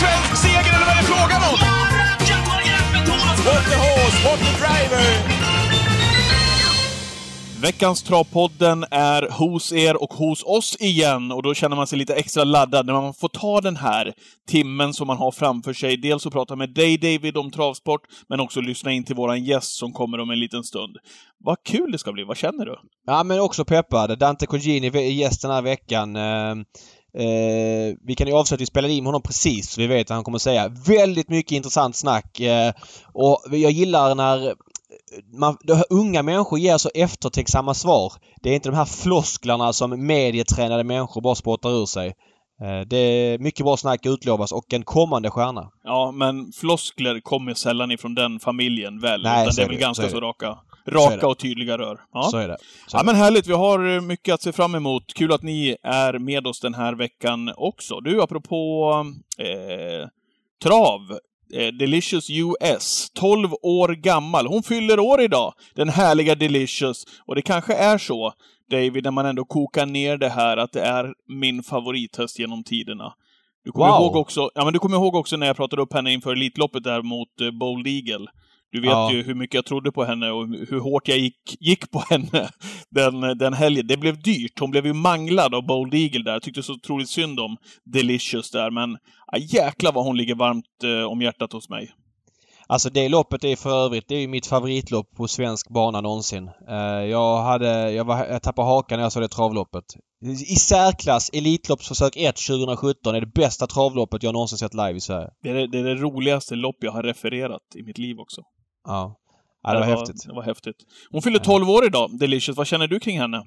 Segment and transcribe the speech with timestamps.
[0.00, 1.58] svensk seger eller vad är det frågan om?
[3.46, 5.06] What the horse, what the driver!
[7.62, 12.14] Veckans Travpodden är hos er och hos oss igen och då känner man sig lite
[12.14, 14.12] extra laddad när man får ta den här
[14.48, 15.96] timmen som man har framför sig.
[15.96, 19.76] Dels att prata med dig David om travsport, men också lyssna in till våran gäst
[19.76, 20.96] som kommer om en liten stund.
[21.38, 22.76] Vad kul det ska bli, vad känner du?
[23.06, 24.18] Ja men också peppad.
[24.18, 26.16] Dante Cogini är gäst den här veckan.
[27.16, 30.10] Eh, eh, vi kan ju avslöja att vi spelade in honom precis så vi vet
[30.10, 30.68] vad han kommer säga.
[30.68, 32.40] Väldigt mycket intressant snack.
[32.40, 32.72] Eh,
[33.12, 34.54] och jag gillar när
[35.38, 35.56] man,
[35.90, 38.12] unga människor ger så eftertänksamma svar.
[38.42, 42.06] Det är inte de här flosklarna som medietränade människor bara spottar ur sig.
[42.62, 45.70] Eh, det är mycket bra snack utlovas och en kommande stjärna.
[45.84, 49.22] Ja, men floskler kommer sällan ifrån den familjen väl?
[49.22, 49.82] Nej, utan det är väl det.
[49.82, 52.00] ganska så, så raka, raka och tydliga rör.
[52.12, 52.22] Ja.
[52.22, 52.56] Så är det.
[52.86, 53.46] Så ja, men härligt.
[53.46, 55.14] Vi har eh, mycket att se fram emot.
[55.14, 58.00] Kul att ni är med oss den här veckan också.
[58.00, 58.92] Du, apropå
[59.38, 60.08] eh,
[60.62, 61.18] trav
[61.54, 64.46] Eh, Delicious US, 12 år gammal.
[64.46, 67.04] Hon fyller år idag, den härliga Delicious.
[67.26, 68.32] Och det kanske är så,
[68.70, 73.12] David, när man ändå kokar ner det här, att det är min favorithäst genom tiderna.
[73.64, 74.00] Du kommer, wow.
[74.00, 76.84] ihåg också, ja, men du kommer ihåg också när jag pratade upp henne inför Elitloppet
[76.84, 78.26] där mot eh, Bold Eagle.
[78.76, 79.12] Du vet ja.
[79.12, 82.50] ju hur mycket jag trodde på henne och hur hårt jag gick, gick på henne
[82.90, 83.86] den, den helgen.
[83.86, 84.60] Det blev dyrt.
[84.60, 86.32] Hon blev ju manglad av Bold Eagle där.
[86.32, 88.96] Jag tyckte så otroligt synd om Delicious där, men
[89.32, 91.90] ja, jäklar vad hon ligger varmt eh, om hjärtat hos mig.
[92.68, 96.50] Alltså det loppet är för övrigt, det är ju mitt favoritlopp på svensk bana någonsin.
[96.70, 99.84] Uh, jag hade, jag, var, jag tappade hakan när jag såg det travloppet.
[100.48, 105.28] I särklass Elitloppsförsök 1 2017 är det bästa travloppet jag någonsin sett live i Sverige.
[105.42, 108.42] Det är det, det är det roligaste lopp jag har refererat i mitt liv också.
[108.86, 109.16] Ja.
[109.62, 110.26] ja det, var, var häftigt.
[110.26, 110.76] Det var häftigt.
[111.10, 112.56] Hon fyller 12 år idag, Delicious.
[112.56, 113.42] Vad känner du kring henne?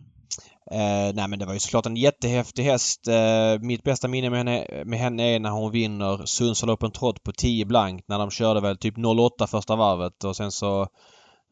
[0.72, 3.08] Eh, nej men det var ju såklart en jättehäftig häst.
[3.08, 7.24] Eh, mitt bästa minne med henne, med henne är när hon vinner Sundsvall Open Trot
[7.24, 10.88] på 10 blankt när de körde väl typ 08 första varvet och sen så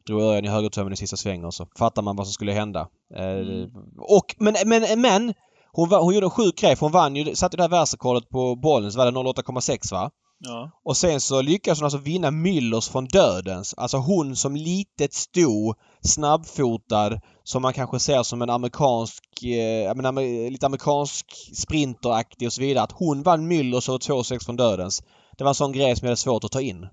[0.06, 2.88] drog Örjan i högertömmen i sista svängen och så fattar man vad som skulle hända.
[3.14, 3.70] Eh, mm.
[3.98, 5.34] Och men, men, men
[5.72, 8.56] hon, hon gjorde en sjuk grej för hon vann ju, satte det här världsrekordet på
[8.56, 10.10] bollen så var det 08,6 va?
[10.40, 10.70] Ja.
[10.84, 13.74] Och sen så lyckas hon alltså vinna Müllers från dödens.
[13.76, 20.50] Alltså hon som litet sto, snabbfotad, som man kanske ser som en amerikansk, eh, menar,
[20.50, 22.84] lite amerikansk sprinteraktig och så vidare.
[22.84, 25.02] Att hon vann Müllers och 2,6 från dödens.
[25.38, 26.88] Det var en sån grej som jag hade svårt att ta in.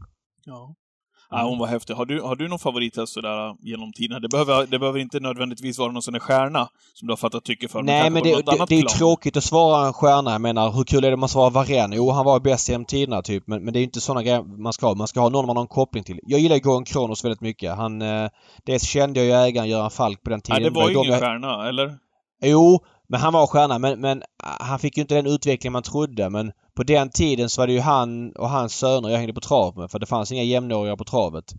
[0.46, 0.76] Ja.
[1.38, 1.94] Ja, hon var häftig.
[1.94, 4.22] Har du, har du någon favorithäst sådär genom tiden?
[4.22, 7.44] Det behöver, det behöver inte nödvändigtvis vara någon sån där stjärna som du har fattat
[7.44, 7.84] tycke för.
[7.84, 10.32] Nej, men det, det, det är tråkigt att svara en stjärna.
[10.32, 11.94] Jag menar, hur kul är det om man svarar Varén?
[11.94, 13.48] Jo, han var bäst genom tiderna typ.
[13.48, 14.96] Men, men det är ju inte såna grejer man ska ha.
[14.96, 16.20] Man ska ha någon man har en koppling till.
[16.24, 17.76] Jag gillar ju Goran Kronos väldigt mycket.
[17.76, 18.02] Han...
[18.02, 18.30] Eh,
[18.66, 20.62] dels kände jag ju ägaren Göran Falk på den tiden.
[20.62, 21.98] Nej, det var ju ingen stjärna, eller?
[22.44, 22.80] Jo,
[23.10, 23.80] men han var stjärna.
[23.80, 24.24] Men, men
[24.60, 26.30] han fick ju inte den utveckling man trodde.
[26.30, 29.42] Men på den tiden så var det ju han och hans söner jag hängde på
[29.42, 29.92] trav med.
[29.92, 31.54] För det fanns inga jämnåriga på travet.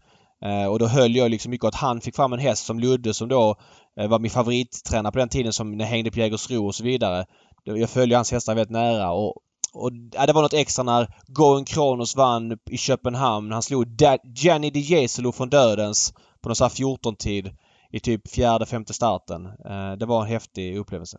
[0.44, 3.14] Eh, och då höll jag liksom mycket att han fick fram en häst som Ludde
[3.14, 3.56] som då
[4.00, 7.26] eh, var min favorittränare på den tiden som hängde på Jägersro och så vidare.
[7.64, 9.36] Jag följde hans hästar väldigt nära och,
[9.72, 13.52] och ja, det var något extra när Goen Kronos vann i Köpenhamn.
[13.52, 13.86] Han slog
[14.34, 17.50] Gianni Di Jesolo från dödens på någon sån här 14-tid
[17.90, 19.46] i typ fjärde, femte starten.
[19.46, 21.18] Eh, det var en häftig upplevelse.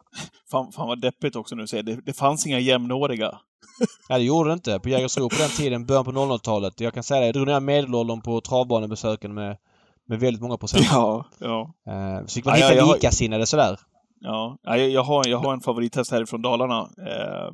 [0.52, 1.72] Fan, fan vad deppigt också nu att.
[1.72, 3.40] Det, det fanns inga jämnåriga.
[4.10, 4.80] ja, det gjorde det inte.
[4.80, 6.80] På Jägersro på den tiden, början på 00-talet.
[6.80, 9.58] Jag kan säga det, jag drog ner medelåldern på travbanebesöken med,
[10.08, 10.86] med väldigt många procent.
[10.92, 11.74] Ja, ja.
[11.88, 13.80] Eh, så fick man ja, hitta ja, likasinnade sådär.
[14.20, 16.80] Ja, jag, jag, har, jag har en favorithäst härifrån Dalarna.
[16.82, 17.52] Eh,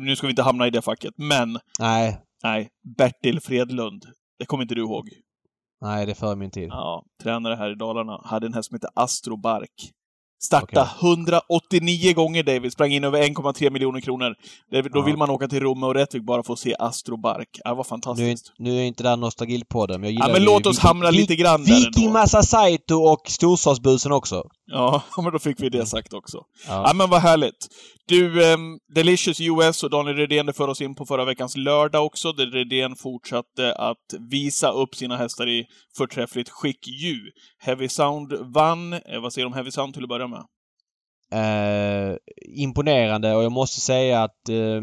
[0.00, 1.58] nu ska vi inte hamna i det facket, men...
[1.78, 2.20] Nej.
[2.42, 2.68] Nej.
[2.96, 4.04] Bertil Fredlund.
[4.38, 5.08] Det kommer inte du ihåg?
[5.80, 6.68] Nej, det är före min tid.
[6.68, 8.20] Ja, tränare här i Dalarna.
[8.24, 9.92] Hade en häst som hette Astro Bark.
[10.46, 11.10] Starta okay.
[11.10, 14.34] 189 gånger David, sprang in över 1,3 miljoner kronor.
[14.92, 17.48] Då vill man åka till Rom och Rättvik bara för att se Astro Bark.
[17.64, 18.52] Det var fantastiskt.
[18.58, 20.78] Nu är, nu är inte det här nostalgipodden, men jag gillar Ja, men låt oss
[20.78, 24.42] hamna lite grann där Viking Massa Saito och Storstadsbusen också.
[24.66, 26.38] Ja, men då fick vi det sagt också.
[26.68, 27.68] Ja, ja men vad härligt.
[28.08, 32.06] Du, um, Delicious US och Daniel Redén, det för oss in på förra veckans lördag
[32.06, 35.66] också, där Redén fortsatte att visa upp sina hästar i
[35.96, 37.18] förträffligt skick ju.
[37.58, 38.92] Heavy Sound vann.
[38.92, 40.35] Eh, vad säger du om Heavy Sound till att börja med?
[41.32, 44.80] Eh, imponerande och jag måste säga att eh,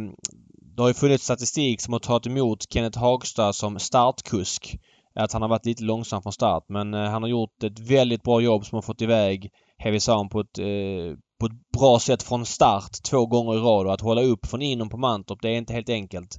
[0.75, 4.79] det har ju funnits statistik som har tagit emot Kenneth Hagstad som startkusk.
[5.15, 8.23] Att han har varit lite långsam från start men eh, han har gjort ett väldigt
[8.23, 12.23] bra jobb som har fått iväg Heavy Sound på ett, eh, på ett bra sätt
[12.23, 15.49] från start två gånger i rad och att hålla upp från inom på Mantorp det
[15.49, 16.37] är inte helt enkelt.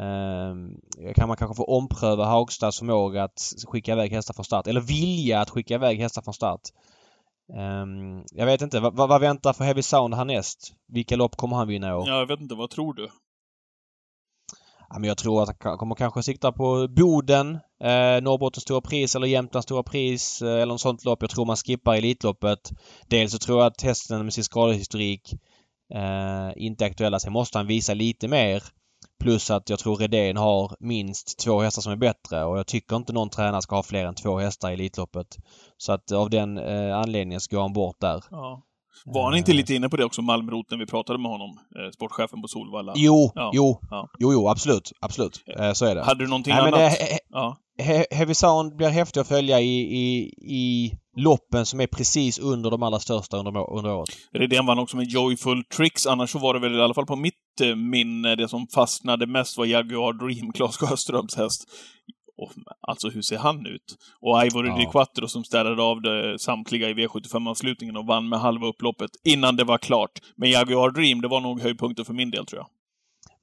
[0.00, 4.80] Eh, kan man kanske få ompröva Hagstads förmåga att skicka iväg hästar från start eller
[4.80, 6.60] vilja att skicka iväg hästar från start.
[7.56, 8.80] Um, jag vet inte.
[8.80, 10.72] Vad, vad väntar för Heavy Sound härnäst?
[10.92, 12.08] Vilka lopp kommer han vinna i år?
[12.08, 12.54] Ja, jag vet inte.
[12.54, 13.08] Vad tror du?
[14.90, 19.16] Ja, men jag tror att han kommer kanske sikta på Boden, eh, Norrbottens stora pris
[19.16, 21.22] eller Jämtlands stora pris eh, eller något sånt lopp.
[21.22, 22.72] Jag tror man skippar Elitloppet.
[23.06, 25.32] Dels så tror jag att hästen med sin skadehistorik
[25.94, 27.20] eh, inte är aktuella.
[27.20, 28.62] Sen måste han visa lite mer.
[29.20, 32.96] Plus att jag tror Redén har minst två hästar som är bättre och jag tycker
[32.96, 35.26] inte någon tränare ska ha fler än två hästar i Elitloppet.
[35.76, 38.24] Så att av den eh, anledningen går han bort där.
[38.30, 38.62] Ja.
[39.04, 41.50] Var han inte lite inne på det också, Malmrot, när vi pratade med honom?
[41.50, 42.92] Eh, sportchefen på Solvalla.
[42.96, 43.50] Jo, Ja.
[43.54, 44.08] jo, Ja.
[44.18, 45.40] jo, jo, absolut, absolut.
[45.58, 46.02] Eh, så är det.
[46.04, 46.98] Hade du någonting Nej, men annat?
[46.98, 47.56] det, he, Ja.
[47.82, 52.70] he, Heavy Sound blir häftig att följa i, i, i loppen som är precis under
[52.70, 54.08] de allra största under, under året.
[54.32, 56.06] Redén vann också med Joyful Tricks.
[56.06, 59.26] Annars så var det väl i alla fall på mitt eh, minne, det som fastnade
[59.26, 61.64] mest var Jaguar Dream, Claes Sjöströms häst.
[62.36, 63.96] Och, alltså, hur ser han ut?
[64.20, 64.76] Och Ivory Ja.
[64.76, 69.56] Di Quattro som städade av det samtliga i V75-avslutningen och vann med halva upploppet innan
[69.56, 70.10] det var klart.
[70.36, 72.68] Men Jaguar Dream, det var nog höjdpunkten för min del, tror jag.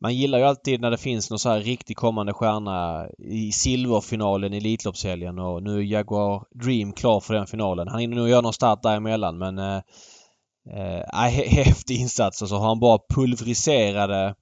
[0.01, 4.53] Man gillar ju alltid när det finns någon så här riktig kommande stjärna i silverfinalen
[4.53, 7.87] i Elitloppshelgen och nu är Jaguar Dream klar för den finalen.
[7.87, 9.81] Han hinner nog göra någon start däremellan men eh,
[10.71, 14.35] eh, häftig insats och så har han bara pulveriserade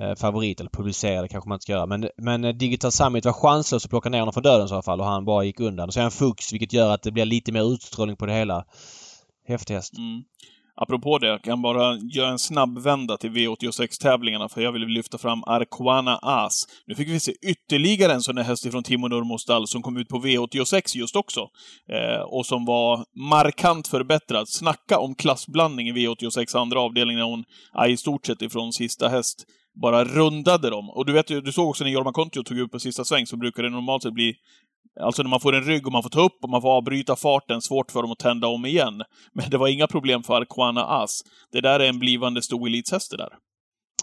[0.00, 1.86] eh, favorit, eller publicerade kanske man inte ska göra.
[1.86, 4.82] Men, men eh, Digital Summit var chanslös att plocka ner honom från döden i så
[4.82, 5.88] fall och han bara gick undan.
[5.88, 8.32] Och så är han fux vilket gör att det blir lite mer utstrålning på det
[8.32, 8.64] hela.
[9.48, 9.98] Häftig häst.
[9.98, 10.22] Mm.
[10.76, 15.18] Apropå det, jag kan bara göra en snabb vända till V86-tävlingarna, för jag vill lyfta
[15.18, 16.64] fram Arquana As.
[16.86, 19.96] Nu fick vi se ytterligare en sån där häst ifrån Timo Nurmos stall som kom
[19.96, 21.40] ut på V86 just också.
[21.88, 24.48] Eh, och som var markant förbättrad.
[24.48, 29.08] Snacka om klassblandning i V86 andra avdelningen när hon, ja, i stort sett ifrån sista
[29.08, 29.44] häst,
[29.82, 30.90] bara rundade dem.
[30.90, 33.26] Och du vet ju, du såg också när Jorma Kontio tog ut på sista sväng
[33.26, 34.34] så brukar det normalt sett bli
[35.00, 37.16] Alltså när man får en rygg och man får ta upp och man får avbryta
[37.16, 39.02] farten, svårt för dem att tända om igen.
[39.32, 41.20] Men det var inga problem för Arquana As.
[41.52, 43.30] Det där är en blivande stor elitshäst det där.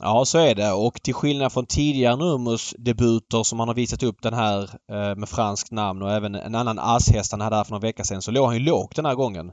[0.01, 0.71] Ja, så är det.
[0.71, 5.15] Och till skillnad från tidigare Numus debuter som han har visat upp den här eh,
[5.15, 8.21] med franskt namn och även en annan ashäst han hade här för några veckor sedan
[8.21, 9.47] så låg han ju lågt den här gången.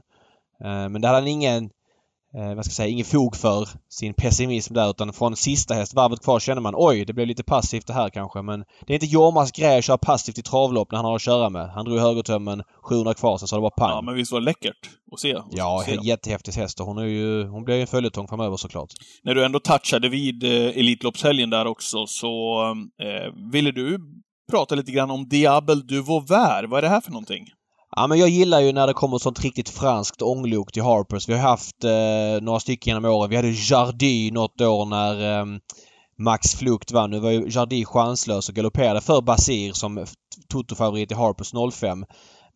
[0.63, 1.69] Eh, men det hade han ingen,
[2.35, 5.93] eh, vad ska jag säga, ingen fog för sin pessimism där utan från sista häst,
[5.93, 8.95] varvet kvar, känner man oj, det blev lite passivt det här kanske men det är
[8.95, 11.69] inte Jormas grej att köra passivt i travlopp när han har att köra med.
[11.69, 13.89] Han drog högertömmen, 700 kvar, sen så det bara pang.
[13.89, 15.37] Ja, men visst var det läckert att se?
[15.51, 18.89] Ja, se jättehäftig häst och hon är ju, hon blir ju en följetong framöver såklart.
[19.23, 22.61] När du ändå touchade vid eh, Elitloppshelgen där också, så
[23.01, 23.99] eh, ville du
[24.51, 26.65] prata lite grann om Diable du Vauvert.
[26.67, 27.45] Vad är det här för någonting?
[27.99, 31.29] Ja men jag gillar ju när det kommer sånt riktigt franskt ånglok till Harpers.
[31.29, 33.29] Vi har haft eh, några stycken genom åren.
[33.29, 35.45] Vi hade Jardy något år när eh,
[36.17, 37.09] Max Flukt vann.
[37.09, 40.05] Nu var ju Jardy chanslös och galopperade för Basir som
[40.47, 42.05] Toto-favorit i Harpers 05.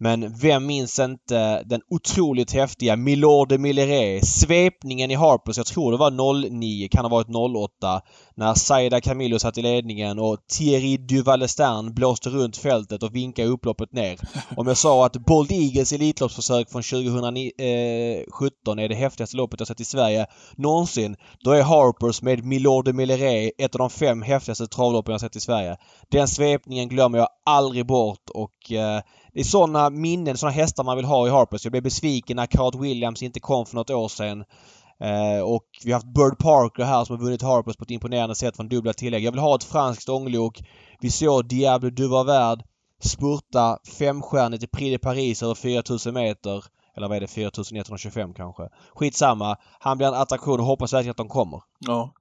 [0.03, 4.27] Men vem minns inte den otroligt häftiga Milord de Milleret?
[4.27, 7.27] Svepningen i Harpers, jag tror det var 09, kan ha varit
[7.81, 8.01] 08.
[8.35, 13.93] När Saida Camillo satt i ledningen och Thierry Duvalestern blåste runt fältet och vinkade upploppet
[13.93, 14.19] ner.
[14.57, 19.67] Om jag sa att Bold Eagles Elitloppsförsök från 2017 eh, är det häftigaste loppet jag
[19.67, 21.15] sett i Sverige någonsin.
[21.43, 25.35] Då är Harpers med Milord de Milleret ett av de fem häftigaste travloppen jag sett
[25.35, 25.77] i Sverige.
[26.11, 29.01] Den svepningen glömmer jag aldrig bort och eh,
[29.33, 31.65] det är sådana minnen, sådana hästar man vill ha i Harpers.
[31.65, 34.43] Jag blev besviken när Card Williams inte kom för något år sedan.
[34.99, 38.35] Eh, och vi har haft Bird Parker här som har vunnit Harpers på ett imponerande
[38.35, 39.23] sätt från dubbla tillägg.
[39.23, 40.63] Jag vill ha ett franskt ånglok.
[40.99, 42.63] Vi såg Diable du var värd
[43.03, 46.63] spurta femstjärnigt i Prix de Paris över 4000 meter.
[46.95, 47.27] Eller vad är det?
[47.27, 48.69] 4125 kanske.
[48.95, 49.57] Skitsamma.
[49.79, 51.61] Han blir en attraktion och hoppas verkligen att de kommer.
[51.79, 52.13] Ja.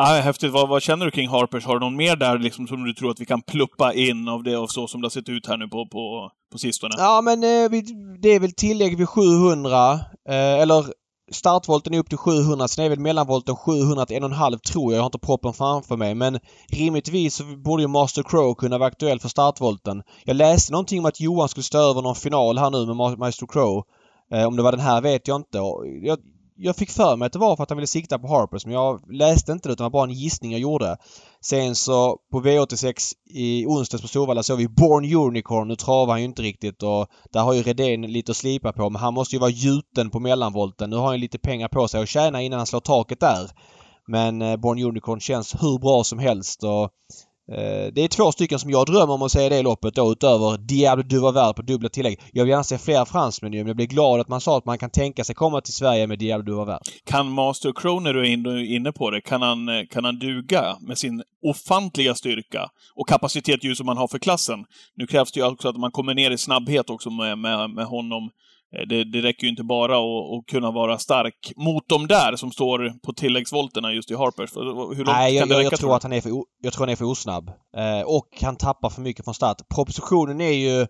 [0.00, 0.52] Ah, häftigt.
[0.52, 1.64] Vad, vad känner du kring Harpers?
[1.66, 4.42] Har du någon mer där liksom, som du tror att vi kan pluppa in av
[4.42, 6.94] det och så som det har sett ut här nu på, på, på sistone?
[6.98, 7.80] Ja men eh, vi,
[8.22, 9.92] det är väl tillägg vid 700.
[10.28, 10.84] Eh, eller
[11.32, 12.68] startvolten är upp till 700.
[12.68, 14.98] Sen är väl mellanvolten 700 till 1,5 tror jag.
[14.98, 16.14] Jag har inte proppen framför mig.
[16.14, 16.38] Men
[16.72, 20.02] rimligtvis så borde ju Master Crow kunna vara aktuell för startvolten.
[20.24, 23.16] Jag läste någonting om att Johan skulle stå över någon final här nu med Ma-
[23.18, 23.82] Master Crow.
[24.32, 25.58] Eh, om det var den här vet jag inte.
[26.02, 26.18] Jag,
[26.60, 28.74] jag fick för mig att det var för att han ville sikta på Harpers men
[28.74, 30.96] jag läste inte det utan det var bara en gissning jag gjorde.
[31.40, 35.68] Sen så på V86 i onsdags på Solvalla såg vi Born Unicorn.
[35.68, 38.90] Nu travar han ju inte riktigt och där har ju Redén lite att slipa på
[38.90, 40.90] men han måste ju vara gjuten på mellanvolten.
[40.90, 43.50] Nu har han ju lite pengar på sig att tjäna innan han slår taket där.
[44.06, 46.90] Men eh, Born Unicorn känns hur bra som helst och
[47.52, 50.12] Eh, det är två stycken som jag drömmer om att se i det loppet då
[50.12, 52.20] utöver Diable du var värd på dubbla tillägg.
[52.32, 54.78] Jag vill gärna se fler fransmän men jag blir glad att man sa att man
[54.78, 56.80] kan tänka sig komma till Sverige med Diable du var värd.
[57.06, 60.98] Kan Master Crow, du är inne på det, kan han, eh, kan han duga med
[60.98, 64.64] sin ofantliga styrka och kapacitet ju som han har för klassen?
[64.96, 67.84] Nu krävs det ju också att man kommer ner i snabbhet också med, med, med
[67.84, 68.28] honom eh,
[68.88, 72.50] det, det räcker ju inte bara att, att kunna vara stark mot de där som
[72.50, 74.56] står på tilläggsvolterna just i Harpers.
[74.56, 76.30] Hur långt Nej, jag, kan det räcka, jag tror att han är för,
[76.62, 77.50] jag tror han är för osnabb.
[77.76, 79.56] Eh, och han tappar för mycket från start.
[79.74, 80.86] Propositionen är ju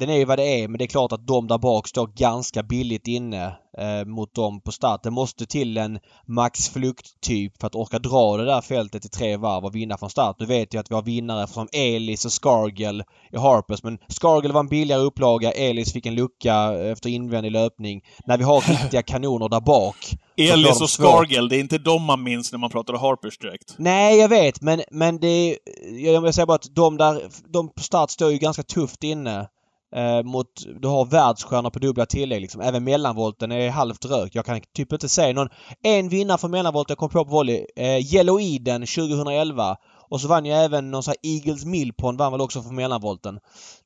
[0.00, 2.06] den är ju vad det är men det är klart att de där bak står
[2.06, 3.44] ganska billigt inne
[3.78, 5.02] eh, mot dem på start.
[5.02, 9.36] Det måste till en Max Flukt-typ för att orka dra det där fältet i tre
[9.36, 10.36] varv och vinna från start.
[10.38, 13.02] Nu vet jag att vi har vinnare som Elis och Scargill
[13.32, 15.52] i Harpers men Scargill var en billigare upplaga.
[15.52, 16.54] Elis fick en lucka
[16.92, 18.02] efter invändig löpning.
[18.26, 19.96] När vi har riktiga kanoner där bak.
[20.36, 20.90] Elis och.
[20.90, 23.74] Scargill, det är inte de man minns när man pratar Harpers direkt.
[23.78, 25.56] Nej, jag vet men, men det är...
[26.04, 27.22] Jag vill säga bara att de där...
[27.48, 29.48] De på start står ju ganska tufft inne.
[29.96, 30.46] Eh, mot...
[30.80, 32.60] Du har världsstjärnor på dubbla tillägg liksom.
[32.60, 34.34] Även mellanvolten är halvt rökt.
[34.34, 35.48] Jag kan typ inte säga någon...
[35.82, 37.66] En vinnare för mellanvolten kom på på volley.
[37.76, 39.76] Eh, Yellow Eden 2011.
[40.10, 43.38] Och så vann ju även någon sån här Eagles Millpond vann väl också för mellanvolten.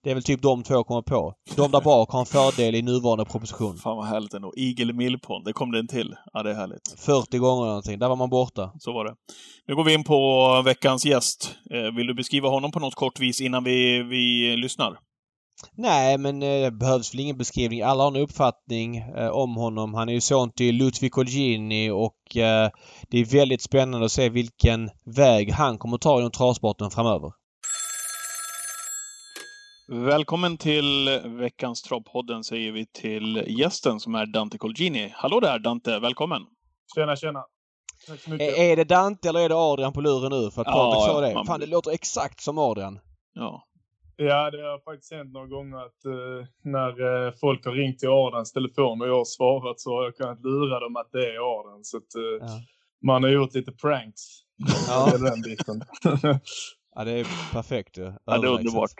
[0.04, 1.34] Det är väl typ de två jag kommer på.
[1.56, 3.76] De där bak har en fördel i nuvarande proposition.
[3.76, 4.52] Fan vad härligt ändå.
[4.56, 6.14] Eagle Millpond, det kom det en till.
[6.32, 6.94] Ja, det är härligt.
[6.99, 7.99] 40 gånger eller någonting.
[7.99, 8.73] Där var man borta.
[8.78, 9.14] Så var det.
[9.68, 11.54] Nu går vi in på veckans gäst.
[11.70, 14.99] Eh, Vill du beskriva honom på något kort vis innan vi, vi lyssnar?
[15.73, 17.83] Nej, men eh, det behövs väl ingen beskrivning.
[17.83, 19.94] Alla har en uppfattning eh, om honom.
[19.94, 22.71] Han är ju son till Ludwig Colgjini och eh,
[23.11, 27.33] det är väldigt spännande att se vilken väg han kommer ta inom travsporten framöver.
[29.88, 35.12] Välkommen till veckans Travpodden säger vi till gästen som är Dante Colgini.
[35.14, 36.42] Hallå där Dante, välkommen!
[36.94, 37.42] Tjena, tjena.
[38.09, 38.59] Tack så mycket.
[38.59, 40.50] Är, är det Dante eller är det Adrian på luren nu?
[40.50, 41.35] För att Ja, Patrik sa det.
[41.35, 42.99] man- Fan, det låter exakt som Adrian.
[43.35, 43.62] Ja.
[44.16, 48.09] Ja, det har faktiskt hänt några gånger att eh, när eh, folk har ringt till
[48.09, 51.61] Adams telefon och jag har svarat så har jag kunnat lura dem att det är
[51.61, 51.80] Adam.
[51.85, 52.61] Så att, eh, Ja.
[53.06, 54.21] man har gjort lite pranks.
[54.88, 55.09] Ja.
[55.12, 55.18] Ja.
[55.18, 55.83] Den biten.
[56.97, 58.12] Ja, det är perfekt ju.
[58.26, 58.90] ja, det är underbart.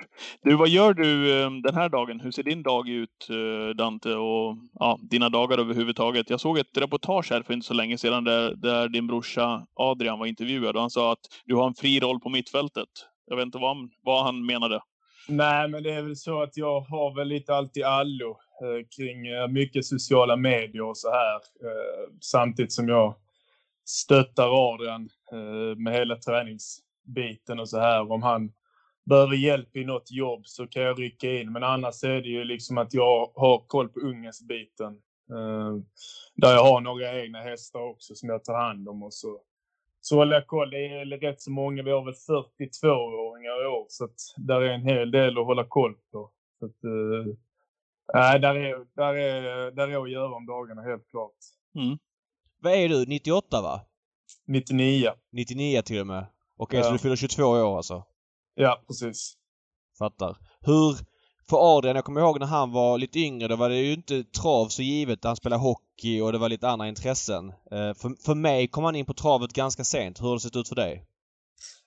[0.43, 2.21] Du, vad gör du eh, den här dagen?
[2.21, 4.15] Hur ser din dag ut, eh, Dante?
[4.15, 6.31] Och ja, dina dagar överhuvudtaget.
[6.31, 10.19] Jag såg ett reportage här för inte så länge sedan där, där din brorsa Adrian
[10.19, 12.89] var intervjuad och han sa att du har en fri roll på mittfältet.
[13.27, 14.81] Jag vet inte vad han, vad han menade.
[15.29, 18.87] Nej, men det är väl så att jag har väl lite allt i allo eh,
[18.97, 21.35] kring eh, mycket sociala medier och så här.
[21.35, 23.15] Eh, samtidigt som jag
[23.85, 28.13] stöttar Adrian eh, med hela träningsbiten och så här.
[28.13, 28.53] Om han
[29.05, 31.53] behöver hjälp i något jobb så kan jag rycka in.
[31.53, 34.93] Men annars är det ju liksom att jag har koll på ungesbiten.
[35.31, 35.77] Eh,
[36.35, 39.41] där jag har några egna hästar också som jag tar hand om och så
[40.07, 40.71] så håller jag koll.
[40.71, 41.83] Det är rätt så många.
[41.83, 45.65] Vi har väl 42-åringar i år, så att där är en hel del att hålla
[45.69, 46.31] koll på.
[46.59, 46.77] Så att,
[48.15, 51.33] nej, där, är, där, är, där är att göra om dagarna, helt klart.
[52.63, 53.07] Vad är du?
[53.07, 53.81] 98 va?
[54.47, 55.11] 99.
[55.33, 56.27] 99 till och med.
[56.57, 56.85] Okej, Ja.
[56.85, 58.05] så du fyller 22 år alltså?
[58.55, 59.35] Ja, precis.
[59.99, 60.37] Fattar.
[60.61, 60.97] Hur...
[61.51, 64.25] För Adrian, jag kommer ihåg när han var lite yngre, då var det ju inte
[64.25, 65.25] trav så givet.
[65.25, 65.84] Han spelade hockey
[66.25, 67.49] och det var lite andra intressen.
[67.49, 70.21] Eh, För, för mig kom han in på travet ganska sent.
[70.21, 71.05] Hur har det sett ut för dig?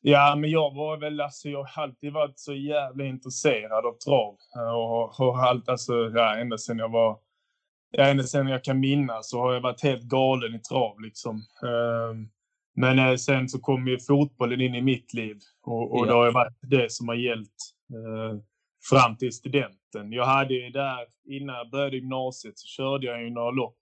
[0.02, 4.36] Ja, men jag var väl, alltså jag har alltid varit så jävla intresserad av trav.
[4.56, 7.18] Eh, Och har allt, alltså, ja, ända sedan jag var,
[7.92, 11.36] ja, ända sedan jag kan minnas så har jag varit helt galen i trav liksom.
[11.64, 12.30] Ehm,
[12.76, 16.10] Men eh, sen så kom ju fotbollen in i mitt liv och, och Ja.
[16.10, 17.58] det har ju varit det som har gällt
[18.90, 20.12] fram till studenten.
[20.12, 23.78] Jag hade ju där, innan jag började gymnasiet så körde jag ju några lopp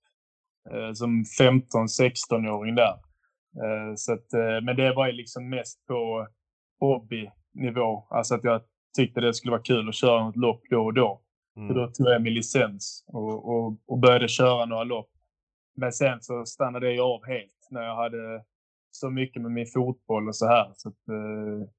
[0.94, 2.96] som 15-16-åring där.
[3.64, 6.28] Eh, Så att, eh, men det var ju liksom mest på
[6.80, 8.08] hobbynivå.
[8.10, 8.62] Alltså att jag
[8.98, 11.22] tyckte det skulle vara kul att köra något lopp då och då.
[11.58, 11.68] Mm.
[11.68, 15.10] Så då tog jag min licens och, och, och började köra några lopp.
[15.78, 18.44] Men sen så stannade jag av helt när jag hade
[18.92, 20.72] så mycket med min fotboll och så här.
[20.76, 21.70] Så att, eh,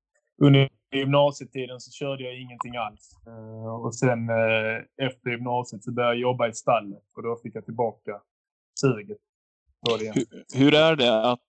[0.42, 3.10] under gymnasietiden så körde jag ingenting alls.
[3.26, 7.56] Eh, och sen eh, efter gymnasiet så började jag jobba i stallet och då fick
[7.56, 8.20] jag tillbaka
[8.78, 9.18] suget.
[9.88, 11.40] Hur, hur är det att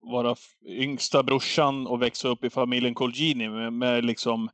[0.00, 4.50] vara yngsta brorsan och växa upp i familjen Colgini med, med liksom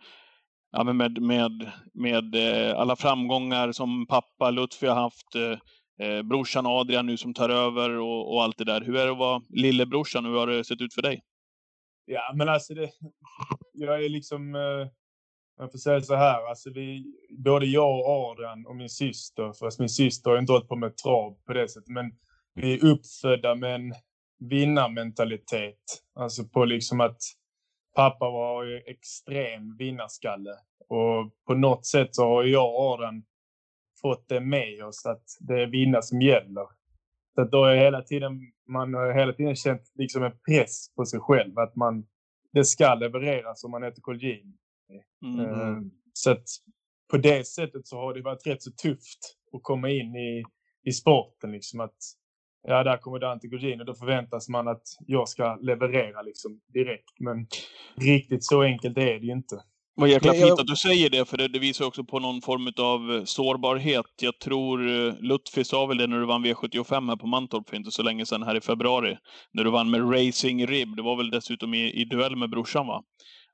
[0.74, 6.22] Ja, men med, med, med eh, alla framgångar som pappa Lutfi har haft, eh, eh,
[6.22, 8.80] brorsan Adrian nu som tar över och, och allt det där.
[8.80, 10.24] Hur är det att vara lillebrorsan?
[10.24, 11.22] Hur har det sett ut för dig?
[12.04, 12.90] Ja, men alltså det,
[13.72, 14.88] jag är liksom, eh,
[15.58, 17.04] jag får säga så här, alltså vi,
[17.38, 20.96] både jag och Adrian och min syster, fast min syster har inte hållit på med
[20.96, 22.12] trav på det sättet, men
[22.54, 23.94] vi är uppfödda med en
[24.38, 26.02] vinnarmentalitet.
[26.14, 27.18] Alltså på liksom att
[27.94, 30.50] pappa var ju extrem vinnarskalle
[30.88, 33.24] och på något sätt så har jag och Adrian
[34.02, 36.66] fått det med oss att det är vinna som gäller.
[37.34, 41.04] Så att då är hela tiden, man har hela tiden känt liksom en press på
[41.04, 42.06] sig själv att man,
[42.52, 44.56] det ska levereras om man heter Colgjini.
[45.22, 45.40] Mm.
[45.40, 45.82] Eh,
[46.12, 46.44] Så att
[47.10, 50.44] på det sättet så har det varit rätt så tufft och komma in i,
[50.84, 51.52] i sporten.
[51.52, 51.96] Liksom att,
[52.62, 53.84] ja, där kommer Dante Gugino.
[53.84, 57.20] Då förväntas man att jag ska leverera liksom, direkt.
[57.20, 57.46] Men
[57.96, 59.62] riktigt så enkelt är det ju inte.
[59.94, 62.72] Vad jäkla fint att du säger det, för det, det visar också på någon form
[62.78, 64.06] av eh, sårbarhet.
[64.20, 67.76] Jag tror eh, Lutfi sa väl det när du vann V75 här på Mantorp för
[67.76, 69.16] inte så länge sedan, här i februari.
[69.52, 70.96] När du vann med Racing Rib.
[70.96, 73.02] Det var väl dessutom i, i duell med brorsan, va?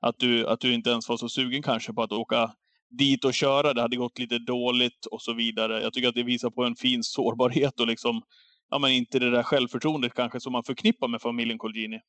[0.01, 2.51] Att du, att du inte ens var så sugen kanske på att åka
[2.89, 3.73] dit och köra.
[3.73, 5.81] Det hade gått lite dåligt och så vidare.
[5.81, 8.21] Jag tycker att det visar på en fin sårbarhet och liksom,
[8.69, 11.99] ja men inte det där självförtroendet kanske som man förknippar med familjen Colgjini.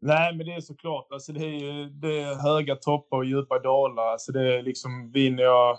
[0.00, 1.06] Nej, men det är såklart.
[1.12, 4.12] Alltså det, är, ju- det är höga toppar och djupa dalar.
[4.12, 5.78] Alltså det är liksom, vinner jag,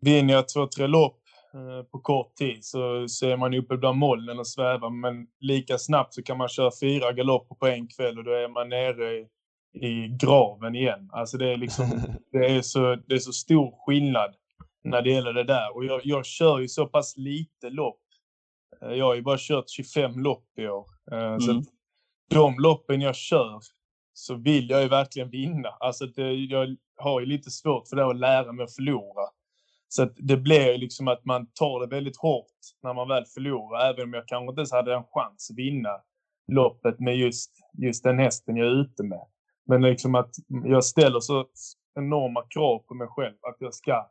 [0.00, 1.20] vinner jag två, tre lopp
[1.54, 4.90] eh, på kort tid så, så är man uppe bland molnen och svävar.
[4.90, 8.48] Men lika snabbt så kan man köra fyra galopper på en kväll och då är
[8.48, 9.26] man nere i,
[9.84, 11.08] i graven igen.
[11.12, 11.86] Alltså det är liksom,
[12.32, 14.34] det är så, det är så stor skillnad
[14.84, 15.76] när det gäller det där.
[15.76, 18.00] Och jag, jag kör ju så pass lite lopp.
[18.82, 20.86] Eh, Jag har ju bara kört 25 lopp i år.
[21.12, 21.62] Eh, Så Mm.
[22.30, 23.60] de loppen jag kör
[24.12, 25.68] så vill jag ju verkligen vinna.
[25.68, 29.22] Alltså det, jag har ju lite svårt för det att lära mig att förlora.
[29.88, 32.46] Så att det blir ju liksom att man tar det väldigt hårt
[32.82, 33.90] när man väl förlorar.
[33.90, 35.88] Även om jag kanske inte ens hade en chans att vinna
[36.52, 39.20] loppet med just, just den hästen jag är ute med.
[39.68, 40.30] Men liksom att
[40.64, 41.46] jag ställer så
[41.94, 44.10] enorma krav på mig själv att jag ska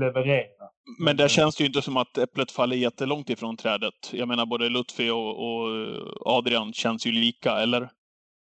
[0.00, 0.70] leverera.
[0.98, 3.94] Men där känns det ju inte som att äpplet faller jättelångt ifrån trädet.
[4.12, 5.68] Jag menar både Lutfi och, och
[6.26, 7.90] Adrian känns ju lika, eller?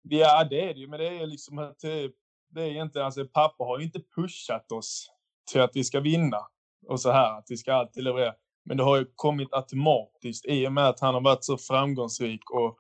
[0.02, 0.88] Ja, det är det ju.
[0.88, 2.10] Men det är liksom att det,
[2.54, 5.10] det är egentligen, alltså pappa har ju inte pushat oss
[5.52, 6.38] till att vi ska vinna
[6.86, 8.34] och så här, att vi ska alltid leverera.
[8.64, 12.50] Men det har ju kommit automatiskt i och med att han har varit så framgångsrik
[12.50, 12.78] och,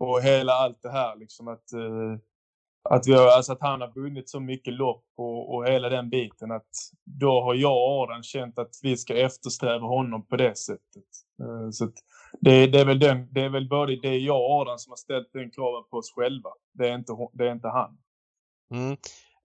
[0.00, 2.20] och hela allt det här liksom att, eh,
[2.90, 6.10] att, vi har, alltså att han har vunnit så mycket lopp och, och hela den
[6.10, 6.68] biten att
[7.04, 11.04] då har jag och Adrian känt att vi ska eftersträva honom på det sättet.
[11.42, 11.90] Eh, så
[12.40, 14.90] det, det, är väl den, det är väl både det är jag och Adrian som
[14.90, 16.50] har ställt den kraven på oss själva.
[16.72, 17.98] Det är inte, det är inte han.
[18.74, 18.92] Mm.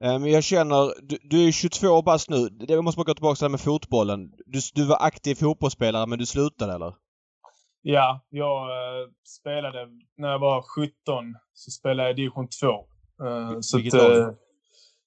[0.04, 2.50] Eh, Men jag känner, du, du är 22 år bast nu.
[2.50, 4.32] Det- Jag måste bara gå tillbaka till det med fotbollen.
[4.46, 6.94] Du, du var aktiv fotbollsspelare men du slutade eller?
[7.82, 9.08] Ja, jag eh,
[9.40, 10.94] spelade, när jag var 17
[11.54, 12.86] så spelade jag division 2.
[13.22, 14.30] Eh, så vilket att, eh,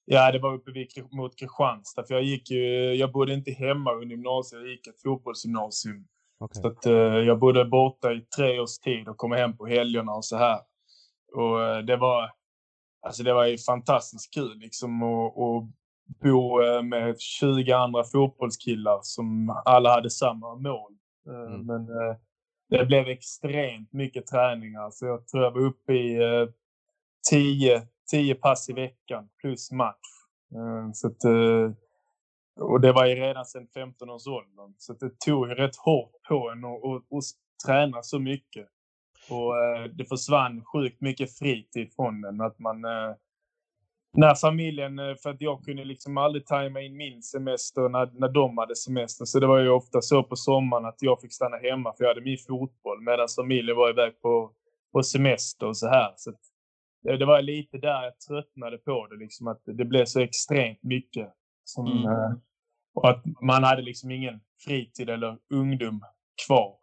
[0.09, 2.03] Ja, det var uppe vid, mot Kristianstad.
[2.03, 6.07] För jag, gick ju, jag bodde inte hemma under gymnasiet, jag gick ett fotbollsgymnasium.
[6.39, 6.61] Okej.
[6.61, 10.11] Så att, eh, jag bodde borta i tre års tid och kom hem på helgerna
[10.11, 10.59] och så här.
[11.33, 12.31] Och det var,
[13.05, 15.63] alltså det var ju fantastiskt kul liksom att, att
[16.21, 20.91] bo med 20 andra fotbollskillar som alla hade samma mål.
[21.27, 21.65] Mm.
[21.65, 21.87] Men
[22.69, 24.91] det blev extremt mycket träningar.
[24.91, 26.49] Så jag tror jag var uppe i eh,
[27.29, 30.07] 10, tio pass i veckan plus match.
[30.55, 31.71] Eh, så att, eh,
[32.59, 34.73] och det var ju redan sedan 15 års åldern.
[34.77, 37.21] Så att det tog ju rätt hårt på en att och,
[37.65, 38.67] träna så mycket.
[39.29, 42.41] Och eh, det försvann sjukt mycket fritid från den.
[42.41, 42.81] Att man,
[44.13, 48.57] när familjen, för att jag kunde liksom aldrig tajma in min semester när, när de
[48.57, 49.25] hade semester.
[49.25, 52.09] Så det var ju ofta så på sommaren att jag fick stanna hemma för jag
[52.09, 53.01] hade min fotboll.
[53.01, 54.51] Medan familjen var iväg på,
[54.93, 56.13] på semester och så här.
[56.15, 56.39] Så att,
[57.03, 59.15] det, det var lite där jag tröttnade på det.
[59.17, 61.29] Liksom, att det blev så extremt mycket.
[61.63, 62.05] Som, Mm.
[62.05, 62.31] eh,
[62.95, 66.01] och att man hade liksom ingen fritid eller ungdom
[66.47, 66.73] kvar.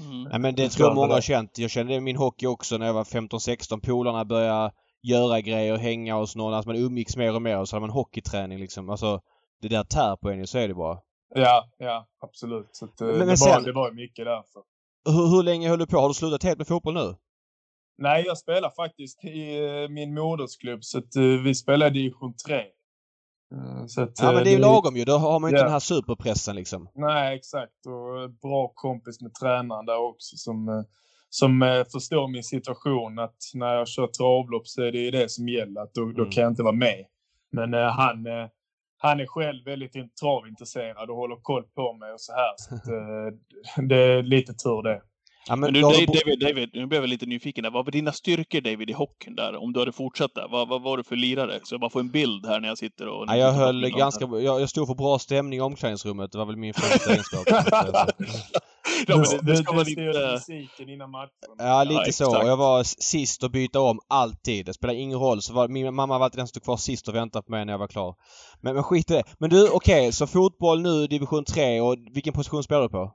[0.00, 0.22] Mm.
[0.22, 1.58] Nej men det Jag tror jag många har känt.
[1.58, 3.80] Jag kände det i min hockey också när jag var 15-16.
[3.80, 6.54] Polarna började göra grejer, hänga hos någon.
[6.54, 8.90] Alltså man umgicks mer och mer och så hade man hockeyträning liksom.
[8.90, 9.20] Alltså
[9.62, 10.98] det där tär på en ju, så är det bara.
[11.34, 12.68] Ja, ja absolut.
[12.72, 14.62] Så att, eh, Men- men det, var, sen- det var mycket därför.
[15.06, 15.98] Hur, hur länge höll du på?
[15.98, 17.14] Har du slutat helt med fotboll nu?
[17.98, 22.34] Nej, jag spelar faktiskt i eh, min modersklubb, så att, eh, vi spelar i division
[22.46, 22.56] 3.
[22.60, 25.04] Eh, Så att, Ja men det är ju lagom ju.
[25.04, 25.64] Då har man ju inte Ja.
[25.64, 26.88] den här superpressen liksom.
[26.94, 27.86] Nej, exakt.
[27.86, 30.84] Och bra kompis med tränaren där också som,
[31.30, 33.18] som förstår min situation.
[33.18, 35.80] Att när jag kör travlopp så är det ju det som gäller.
[35.80, 36.30] Att då, då Mm.
[36.30, 37.04] kan jag inte vara med.
[37.52, 38.48] Men eh, han, eh,
[38.98, 42.54] han är själv väldigt in- travintresserad och håller koll på mig och så här.
[42.56, 42.86] Så att,
[43.78, 45.02] eh, det är lite tur det.
[45.48, 47.70] Ja, Men du, då har David, bo- David, David, nu blev jag lite nyfiken där.
[47.70, 49.56] Vad var dina styrkor, David, i hockeyn där?
[49.62, 50.48] Om du hade fortsatt där.
[50.50, 51.60] Vad, vad var du för lirare?
[51.62, 53.24] Så jag bara får en bild här när jag sitter och...
[53.28, 54.24] Ja, jag höll ganska...
[54.24, 56.32] Jag, jag stod för bra stämning i omklädningsrummet.
[56.32, 57.44] Det var väl min främsta egenskap.
[59.06, 60.32] Ja, men Du- det, det ska du- man du styrde inte...
[60.32, 61.30] musiken innan matchen.
[61.58, 62.40] Ja, lite Ja, så.
[62.40, 64.66] Och jag var sist att byta om alltid.
[64.66, 65.42] Det spelar ingen roll.
[65.42, 67.64] Så var, min mamma var alltid den som stod kvar sist och väntade på mig
[67.64, 68.14] när jag var klar.
[68.62, 69.22] Men, men skit i det.
[69.38, 70.12] Men du, okej.
[70.12, 71.80] så fotboll nu, division 3.
[71.80, 73.12] Och vilken position spelar du på?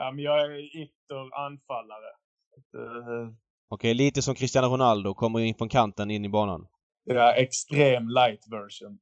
[0.00, 2.10] Ja, men jag är ytter anfallare.
[2.50, 3.34] Så att, eh,
[3.68, 5.14] Okej, lite som Cristiano Ronaldo.
[5.14, 6.66] Kommer in från kanten in i banan.
[7.04, 8.98] Det är extrem light version.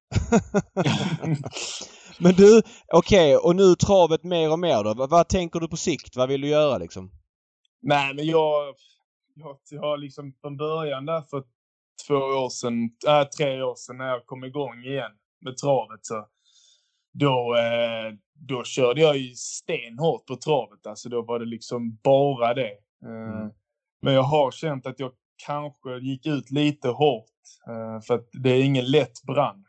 [2.18, 4.94] Men du, okej, och nu travet mer och mer då.
[4.94, 6.16] Vad, vad, tänker du på sikt?
[6.16, 7.10] Vad vill du göra liksom?
[7.82, 8.74] Nej, men jag,
[9.34, 11.44] jag, jag har liksom från början där för
[12.06, 16.26] två år sedan, äh, tre år sedan när jag kom igång igen med travet så
[17.12, 20.86] då, eh, då körde jag ju stenhårt på travet.
[20.86, 22.72] Alltså då var det liksom bara det.
[23.04, 23.50] Eh, mm.
[24.02, 25.12] Men jag har känt att jag
[25.46, 27.24] kanske gick ut lite hårt.
[27.68, 29.68] Eh, för att det är ingen lätt bransch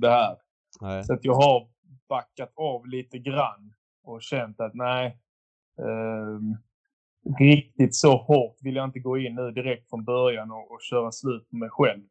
[0.00, 0.36] det här.
[0.80, 1.04] Nej.
[1.04, 1.68] Så att jag har
[2.08, 5.18] backat av lite grann och känt att nej,
[5.78, 6.56] ehm,
[7.38, 11.12] riktigt så hårt vill jag inte gå in nu direkt från början och, och köra
[11.12, 12.02] slut på mig själv.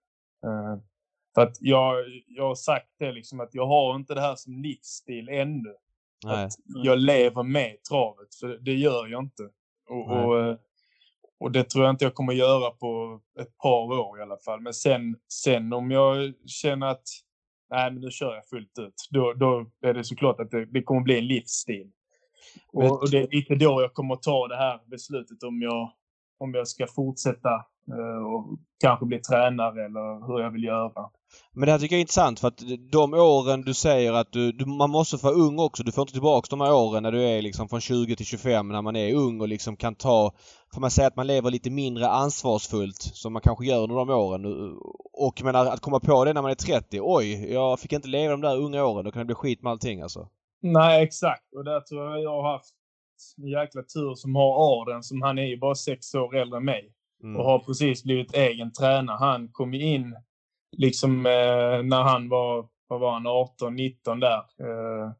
[1.40, 1.96] För att jag,
[2.28, 5.74] jag har sagt det liksom att jag har inte det här som livsstil ännu.
[6.28, 6.52] Att
[6.84, 9.44] jag lever med travet, för det gör jag inte.
[9.90, 10.56] Och, och, eh,
[11.40, 14.62] och, det tror jag inte jag kommer göra på ett par år i alla fall.
[14.62, 17.08] Men sen, sen om jag känner att
[17.70, 20.84] nej, men nu kör jag fullt ut, då, då är det såklart att det, det
[20.84, 21.92] kommer bli en livsstil.
[22.74, 25.92] Och, och, det är lite då jag kommer ta det här beslutet om jag,
[26.40, 27.54] om jag ska fortsätta
[27.88, 31.10] eh, och kanske bli tränare eller hur jag vill göra.
[31.54, 34.52] Men det här tycker jag är intressant för att de åren du säger att du,
[34.52, 35.84] du, man måste vara ung också.
[35.84, 38.68] Du får inte tillbaka de här åren när du är liksom från 20 till 25
[38.68, 40.32] när man är ung och liksom kan ta,
[40.74, 44.10] får man säga att man lever lite mindre ansvarsfullt som man kanske gör under de
[44.10, 44.46] åren.
[45.14, 47.00] Och menar att komma på det när man är 30.
[47.02, 49.06] Oj, jag fick inte leva de där unga åren.
[49.06, 50.28] Då kan det bli skit med allting alltså.
[50.62, 51.54] Nej, exakt.
[51.58, 52.79] Och där tror jag jag har haft
[53.38, 56.66] en jäkla tur som har Arden, som han är ju bara sex år äldre än
[56.66, 56.94] mig.
[57.24, 57.36] Mm.
[57.36, 59.18] Och har precis blivit egen tränare.
[59.18, 60.16] Han kom in
[60.78, 64.38] liksom eh, när han var, vad var han, 18, 19 där.
[64.38, 65.12] Eh,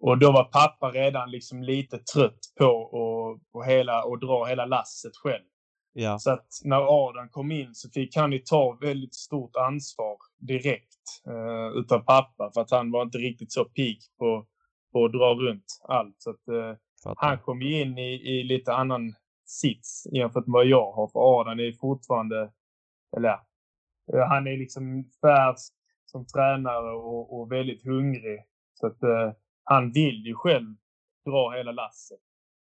[0.00, 4.66] och då var pappa redan liksom lite trött på att och hela, och dra hela
[4.66, 5.44] lasset själv.
[5.92, 6.18] Ja.
[6.18, 11.02] Så att när Adam kom in så fick han ju ta väldigt stort ansvar direkt
[11.26, 14.46] eh, utav pappa för att han var inte riktigt så pigg på,
[14.92, 16.16] på att dra runt allt.
[16.18, 16.76] Så att, eh,
[17.16, 21.08] han kom ju in i, i lite annan sits jämfört med vad jag har.
[21.08, 22.50] För Adam är fortfarande,
[23.16, 23.38] eller
[24.12, 25.72] Eh, han är liksom färsk
[26.06, 28.40] som tränare och, och väldigt hungrig.
[28.74, 29.32] Så att uh,
[29.64, 30.74] han vill ju själv
[31.26, 32.20] dra hela lasset.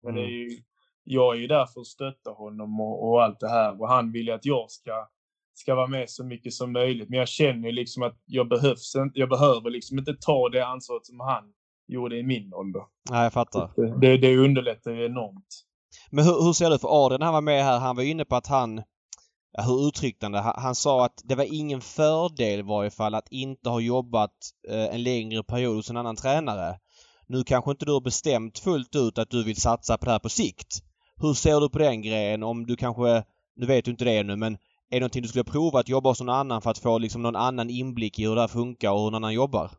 [0.03, 0.31] Men mm.
[0.31, 0.59] ju,
[1.05, 3.81] jag är ju där för att stötta honom och, och, allt det här.
[3.81, 5.09] Och han vill ju att jag ska,
[5.55, 7.09] ska vara med så mycket som möjligt.
[7.09, 11.07] Men jag känner ju liksom att jag, behövs jag behöver liksom inte ta det ansvaret
[11.07, 11.53] som han
[11.87, 12.83] gjorde i min ålder.
[13.11, 13.70] Nej, jag fattar.
[14.01, 15.64] Det, det underlättar ju enormt.
[16.11, 17.79] Men hur, hur ser det för Adrian när han var med här?
[17.79, 18.83] Han var inne på att han
[19.62, 20.40] hur uttryckte han det?
[20.40, 24.33] Han sa att det var ingen fördel i varje fall att inte ha jobbat
[24.68, 26.79] eh, en längre period hos en annan tränare.
[27.27, 30.18] Nu kanske inte du har bestämt fullt ut att du vill satsa på det här
[30.18, 30.83] på sikt.
[31.16, 32.42] Hur ser du på den grejen?
[32.42, 33.25] Om du kanske,
[33.57, 34.59] nu vet du inte det ännu, men är
[34.90, 37.37] det någonting du skulle prova att jobba hos någon annan för att få liksom någon
[37.37, 39.70] annan inblick i hur det här funkar och hur någon annan jobbar?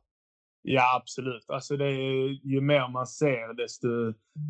[0.67, 1.49] Ja, absolut.
[1.49, 3.87] Alltså det är, ju mer man ser desto,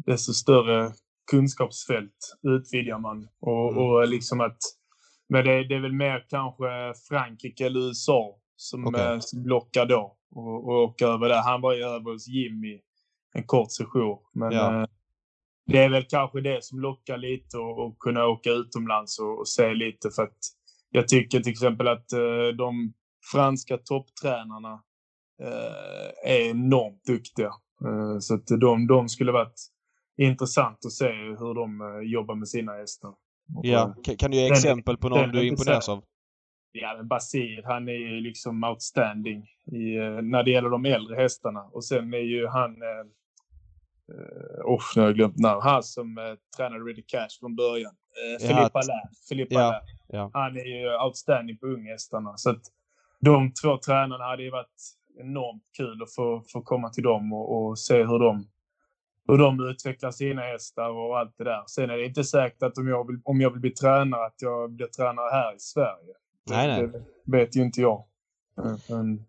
[0.05, 0.91] desto större
[1.31, 3.27] kunskapsfält utvidgar man.
[3.41, 3.83] Och, mm.
[3.83, 4.57] och liksom att
[5.29, 9.13] men det, det, är väl mer kanske Frankrike eller USA som, okay.
[9.13, 11.41] eh, som lockar då och, och åka över där.
[11.43, 12.81] Han var ju över hos Jimmy
[13.33, 14.17] en kort session.
[14.33, 14.81] Men ja.
[14.81, 14.87] eh,
[15.65, 19.47] det är väl kanske det som lockar lite och, och kunna åka utomlands och, och,
[19.47, 20.37] se lite för att
[20.89, 22.93] jag tycker till exempel att eh, de
[23.31, 24.83] franska topptränarna
[26.23, 27.51] är enormt duktiga.
[27.85, 29.61] Eh, så att de, de skulle varit
[30.17, 33.13] intressant att se hur de eh, jobbar med sina hästar.
[33.61, 36.03] Ja, kan du ge exempel på någon du imponeras av?
[36.71, 41.15] Ja, men Basir, han är ju liksom outstanding i, eh, när det gäller de äldre
[41.15, 41.63] hästarna.
[41.63, 42.71] Och sen är ju han...
[42.71, 43.05] Eh,
[44.65, 45.61] oh, nu har jag glömt namn.
[45.61, 46.23] Han som eh,
[46.57, 47.93] tränade Ready Cash från början.
[48.41, 49.27] Eh, ja, Lär.
[49.29, 49.81] Filippa ja, Lär.
[50.07, 50.31] Ja.
[50.33, 52.37] Han är ju outstanding på unghästarna.
[52.37, 52.61] Så att
[53.19, 54.81] de två tränarna hade ju varit
[55.19, 58.47] enormt kul att få, få komma till dem och, och se hur de
[59.27, 61.63] hur de utvecklar sina hästar och allt det där.
[61.67, 64.35] Sen är det inte säkert att om jag vill, om jag vill bli tränare att
[64.37, 66.13] jag blir tränare här i Sverige.
[66.49, 66.87] Nej, nej.
[67.25, 68.03] Det vet ju inte jag.
[68.89, 69.25] Men...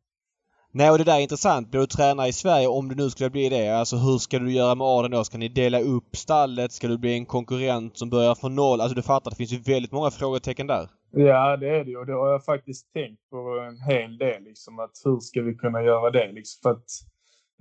[0.72, 1.70] Nej, och det där är intressant.
[1.70, 4.52] Blir du tränare i Sverige, om du nu skulle bli det, alltså hur ska du
[4.52, 5.24] göra med Arden då?
[5.24, 6.72] Ska ni dela upp stallet?
[6.72, 8.80] Ska du bli en konkurrent som börjar från noll?
[8.80, 10.88] Alltså du fattar, det finns ju väldigt många frågetecken där.
[11.18, 14.42] Ja, det är det och det har jag faktiskt tänkt på en hel del.
[14.42, 16.32] Liksom, att hur ska vi kunna göra det?
[16.32, 16.90] Liksom, för att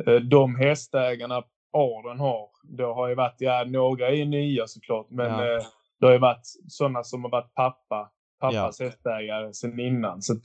[0.08, 2.50] eh, de hästägarna Arden har.
[2.64, 5.56] Det har ju varit, ja några är nya såklart, men ja.
[5.56, 5.64] eh,
[6.00, 8.86] det har ju varit sådana som har varit pappa, pappas ja.
[8.86, 10.22] hästägare sedan innan.
[10.22, 10.36] Så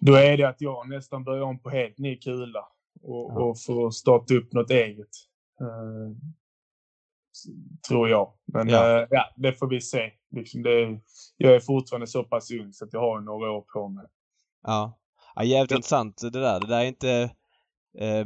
[0.00, 2.68] då är det att jag nästan börjar om på helt ny kula
[3.02, 3.42] och, ja.
[3.42, 5.08] och får starta upp något eget.
[5.60, 6.16] Eh,
[7.88, 8.32] tror jag.
[8.52, 9.00] Men ja.
[9.00, 9.32] Eh, ja.
[9.36, 10.10] det får vi se.
[10.36, 11.00] Liksom det,
[11.36, 14.06] jag är fortfarande så pass ung så att jag har några år på mig.
[14.66, 14.98] Ja.
[15.34, 16.60] ja jävligt intressant det där.
[16.60, 17.30] Det där är inte
[17.98, 18.24] eh,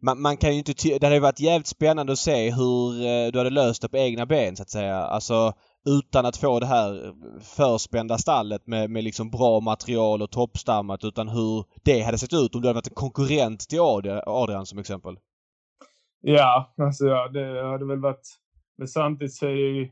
[0.00, 3.32] man, man, kan ju inte ty- Det hade varit jävligt spännande att se hur eh,
[3.32, 4.96] du hade löst det på egna ben så att säga.
[4.96, 5.52] Alltså
[5.86, 11.28] utan att få det här förspända stallet med, med liksom bra material och toppstammat utan
[11.28, 13.80] hur det hade sett ut om du hade varit en konkurrent till
[14.26, 15.16] Adrian som exempel.
[16.20, 18.28] Ja, alltså ja, det hade väl varit...
[18.78, 19.90] Men samtidigt så är det ju...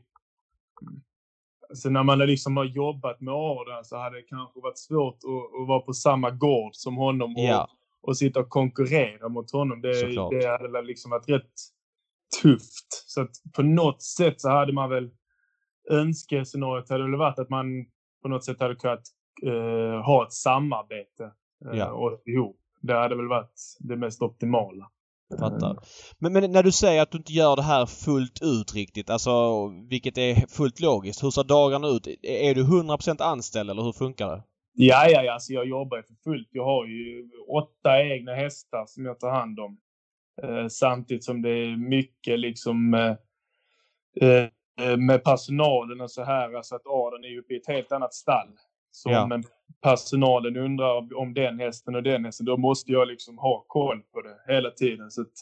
[1.69, 5.61] Alltså när man liksom har jobbat med Adrian så hade det kanske varit svårt att,
[5.61, 7.69] att vara på samma gård som honom och, Ja.
[8.01, 9.81] och sitta och konkurrera mot honom.
[9.81, 10.31] Det, Såklart.
[10.31, 11.51] det hade liksom varit rätt
[12.41, 12.87] tufft.
[13.07, 15.11] Så att på något sätt så hade man väl
[15.91, 17.65] önskescenariot hade väl varit att man
[18.21, 19.03] på något sätt hade kunnat
[19.45, 21.23] eh, ha ett samarbete
[21.65, 21.91] eh, Ja.
[21.91, 22.59] och ihop.
[22.81, 24.91] Det hade väl varit det mest optimala.
[25.39, 25.77] Fattar.
[26.19, 29.31] Men, men när du säger att du inte gör det här fullt ut riktigt, alltså
[29.89, 31.23] vilket är fullt logiskt.
[31.23, 32.07] Hur ser dagarna ut?
[32.23, 34.43] Är du 100% anställd eller hur funkar det?
[34.77, 36.47] Ja, ja, ja, alltså jag jobbar för fullt.
[36.51, 39.77] Jag har ju åtta egna hästar som jag tar hand om.
[40.43, 43.15] Eh, samtidigt som det är mycket liksom eh,
[44.21, 46.53] eh, med personalen och så här.
[46.53, 48.49] Alltså att Aden är ju uppe i ett helt annat stall.
[48.95, 49.27] Så Ja.
[49.27, 49.43] men
[49.81, 54.21] personalen undrar om den hästen och den hästen, då måste jag liksom ha koll på
[54.21, 55.11] det hela tiden.
[55.11, 55.33] Så att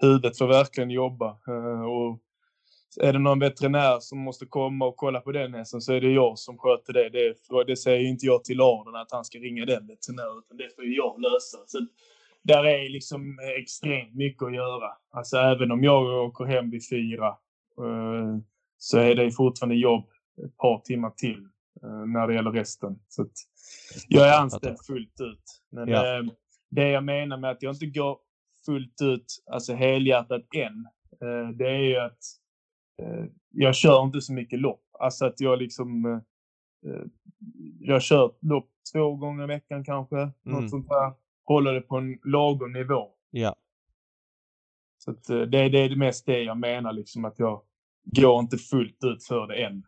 [0.00, 1.28] huvudet får verkligen jobba.
[1.48, 2.20] Eh, och
[3.00, 6.10] är det någon veterinär som måste komma och kolla på den hästen så är det
[6.10, 7.08] jag som sköter det.
[7.08, 7.34] Det,
[7.66, 10.84] det säger inte jag till Arden att han ska ringa den veterinären, utan det får
[10.84, 11.58] jag lösa.
[11.66, 11.86] Så
[12.42, 14.90] där är liksom extremt mycket att göra.
[15.10, 17.28] Alltså även om jag åker hem vid fyra
[17.78, 18.38] eh,
[18.78, 20.04] så är det fortfarande jobb
[20.44, 21.48] ett par timmar till
[21.88, 22.98] när det gäller resten.
[23.08, 23.32] Så att
[24.08, 25.62] jag är anställd fullt ut.
[25.70, 26.18] Men Ja.
[26.18, 26.24] eh,
[26.70, 28.18] det jag menar med att jag inte går
[28.66, 30.86] fullt ut, alltså helhjärtat än,
[31.28, 32.18] eh, det är ju att
[33.02, 34.84] eh, jag kör inte så mycket lopp.
[35.00, 36.04] Alltså att jag liksom...
[36.04, 37.02] Eh, eh,
[37.80, 40.16] jag kör lopp två gånger i veckan kanske.
[40.16, 40.32] Mm.
[40.42, 41.12] Något sånt där.
[41.44, 43.10] Håller det på en lagom nivå.
[43.30, 43.56] Ja.
[44.98, 47.62] Så att, eh, det, är det mest det jag menar, liksom att jag
[48.04, 49.82] går inte fullt ut för det än.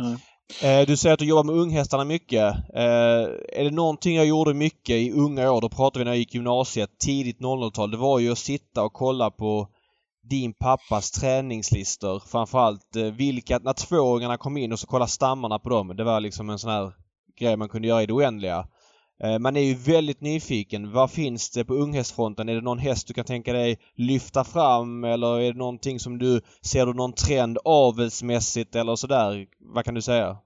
[0.00, 0.16] Eh,
[0.62, 2.54] Eh, du säger att du jobbar med unghästarna mycket.
[2.74, 6.18] Eh, är det någonting jag gjorde mycket i unga år, då pratar vi när jag
[6.18, 9.68] gick gymnasiet, tidigt 00-tal, det var ju att sitta och kolla på
[10.22, 12.22] din pappas träningslistor.
[12.26, 15.96] Framförallt eh, vilka, när tvååringarna kom in och så kolla stammarna på dem.
[15.96, 16.92] Det var liksom en sån här
[17.38, 18.66] grej man kunde göra i det oändliga.
[19.22, 20.92] Eh, man är ju väldigt nyfiken.
[20.92, 22.48] Vad finns det på unghästfronten?
[22.48, 26.18] Är det någon häst du kan tänka dig lyfta fram eller är det någonting som
[26.18, 29.46] du ser du någon trend avelsmässigt eller sådär?
[29.60, 30.36] Vad kan du säga?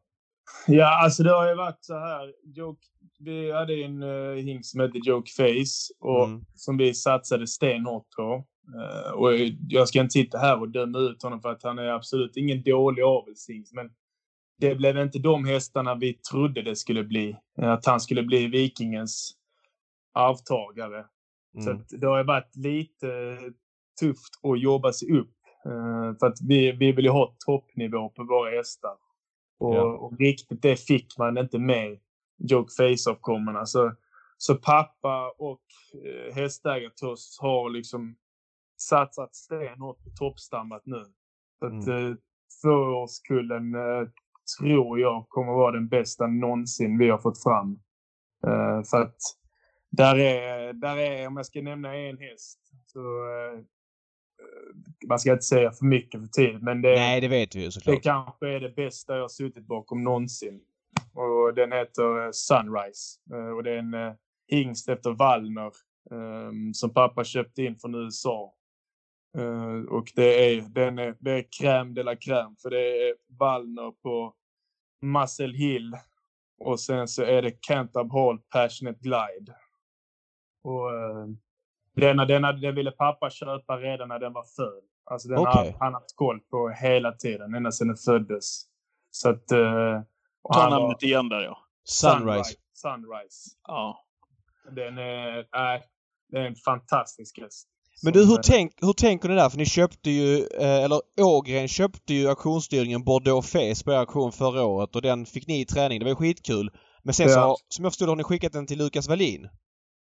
[0.66, 2.32] Ja, alltså det har ju varit så här.
[2.56, 2.80] Joke,
[3.18, 6.44] vi hade en uh, hingst som hette Joke Face och Mm.
[6.54, 8.44] som vi satsade stenhårt på.
[8.74, 9.30] Eh, och
[9.68, 12.62] jag ska inte sitta här och döma ut honom för att han är absolut ingen
[12.62, 13.74] dålig avelshingst.
[13.74, 13.90] Men
[14.58, 17.36] det blev inte de hästarna vi trodde det skulle bli.
[17.62, 19.32] Eh, Att han skulle bli Vikingens
[20.14, 21.06] arvtagare.
[21.64, 21.80] Så Mm.
[21.82, 23.38] att det har varit lite
[24.00, 25.32] tufft att jobba sig upp.
[25.66, 28.96] Eh, för att vi, vi vill ju ha toppnivå på våra hästar.
[29.58, 29.82] Och, Ja.
[29.84, 31.98] och riktigt det fick man inte med
[32.38, 33.66] Joke Face-avkommorna.
[33.66, 33.92] Så,
[34.38, 35.62] så pappa och
[36.04, 38.16] eh, hästägartoss har liksom
[38.80, 41.04] satsat stenhårt på toppstammat nu.
[41.58, 42.10] Så att Mm.
[42.10, 42.16] eh,
[42.62, 44.08] tvåårskullen eh,
[44.60, 47.78] tror jag kommer vara den bästa någonsin vi har fått fram.
[48.46, 49.16] Eh, för att
[49.90, 53.60] där är, där är, om jag ska nämna en häst, så eh,
[55.08, 57.66] man ska inte säga för mycket för tidigt, men det, Nej, det vet vi ju
[57.66, 58.02] det såklart.
[58.02, 60.60] kanske är det bästa jag har suttit bakom någonsin.
[61.14, 63.20] Och den heter eh, Sunrise.
[63.32, 64.16] Eh, och det är en
[64.48, 65.72] hingst efter Wallner
[66.10, 68.52] eh, som pappa köpte in från USA.
[69.36, 73.14] Eh, och det är, den är, det är crème de la crème, för det är
[73.38, 74.34] Wallner på
[75.02, 75.96] Muscle Hill
[76.58, 79.54] och sen så är det Cantab Hall Passionate Glide.
[80.64, 81.26] Och eh,
[81.96, 84.84] denna, denna, den ville pappa köpa redan när den var född.
[85.04, 85.72] Alltså den Okej.
[85.72, 88.62] har han haft koll på hela tiden, ända sedan den föddes.
[89.10, 89.52] Så att...
[90.42, 91.58] Och Ta han var- namnet igen där ja.
[91.84, 92.54] Sunrise.
[92.72, 93.50] Sunrise.
[93.66, 94.04] Ja.
[94.70, 95.82] Den är, äh,
[96.28, 97.68] det är en fantastisk häst.
[98.02, 99.48] Men du, hur, eh, tänk, hur tänker ni där?
[99.48, 104.62] För ni köpte ju, eh, eller Ågren köpte ju auktionsstyrningen Bordeaux Fes på auktion förra
[104.64, 105.98] året och den fick ni i träning.
[105.98, 106.70] Det var ju skitkul.
[107.02, 107.56] Men sen så, Ja.
[107.68, 109.48] som jag förstod har ni skickat den till Lukas Wallin.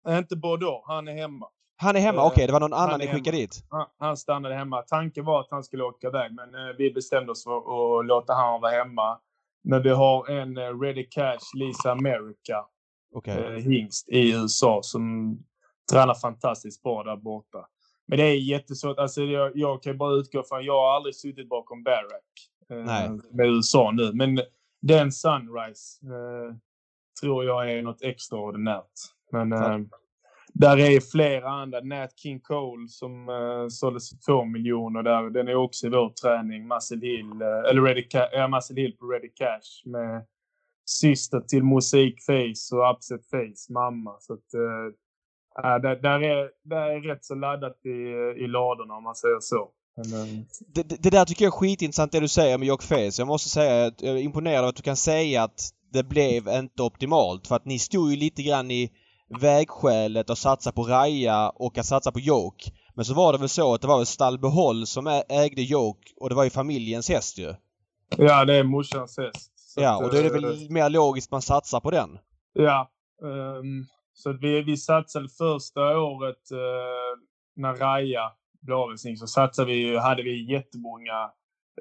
[0.08, 1.46] Inte Bordeaux, han är hemma.
[1.76, 2.20] Han är hemma?
[2.20, 3.40] Eh, Okej, det var någon annan ni skickade hemma.
[3.40, 3.64] dit?
[3.68, 4.82] Han, han stannade hemma.
[4.82, 7.56] Tanken var att han skulle åka iväg, men eh, vi bestämde oss för
[8.00, 9.18] att låta han vara hemma.
[9.64, 12.64] Men vi har en eh, Ready Cash Lisa America
[13.26, 15.36] eh, hingst i USA som
[15.90, 17.66] tränar fantastiskt bra där borta.
[18.06, 18.98] Men det är jättesvårt.
[18.98, 23.46] Alltså jag, jag kan bara utgå från, jag har aldrig suttit bakom Barack eh, med
[23.46, 24.12] USA nu.
[24.12, 24.40] Men
[24.82, 26.54] den Sunrise eh,
[27.20, 28.92] tror jag är något extraordinärt.
[29.32, 29.78] Men eh,
[30.54, 31.80] där är flera andra.
[31.80, 35.30] Nat King Cole som uh, såldes för två miljoner där.
[35.30, 36.68] Den är också i vår träning.
[36.68, 40.26] Muscle Hill, uh, eller Ready Ca ja, Muscle Hill på Ready Cash med
[40.84, 44.16] syster till Mosaik Face och Upset Face mamma.
[44.20, 44.54] Så att,
[45.58, 47.88] uh, där, där, är, där är rätt så laddat i,
[48.44, 49.70] i ladorna om man säger så.
[49.96, 53.12] Men, det, det, det, där tycker jag är skitintressant det du säger med Jock Face.
[53.18, 56.48] Jag måste säga att jag är imponerad av att du kan säga att det blev
[56.48, 57.46] inte optimalt.
[57.46, 58.90] För att ni stod ju lite grann i
[59.40, 62.70] vägskälet att satsa på Raja och att satsa på Joke.
[62.94, 66.28] Men så var det väl så att det var väl Stallbehåll som ägde Joke och
[66.28, 67.54] det var ju familjens häst ju.
[68.16, 69.52] Ja, det är morsans häst.
[69.76, 72.18] ja, och då är det väl äh, mer logiskt att man satsar på den?
[72.52, 72.90] Ja.
[73.22, 77.22] Um, så vi, vi satsade första året uh,
[77.56, 81.30] när Raja blev avelsning så satsade vi, hade vi jättemånga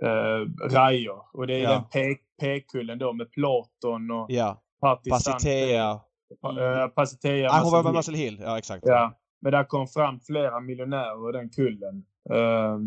[0.04, 1.24] uh, Rajor.
[1.34, 1.90] Och det är ja.
[1.94, 4.62] den P-kullen då med Platon och ja.
[4.82, 5.92] Pacitea.
[5.92, 7.50] Uh, Pacitea.
[7.52, 8.40] Ah, hon var med Muscle Hill.
[8.42, 8.84] Ja, exakt.
[8.86, 9.20] Ja.
[9.42, 12.06] Men där kom fram flera miljonärer i den kullen.
[12.34, 12.80] Uh,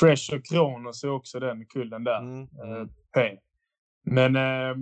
[0.00, 2.18] Treasure Kronos är också den kullen där.
[2.18, 2.42] Mm.
[2.42, 3.38] Uh, P.
[4.04, 4.76] Men uh,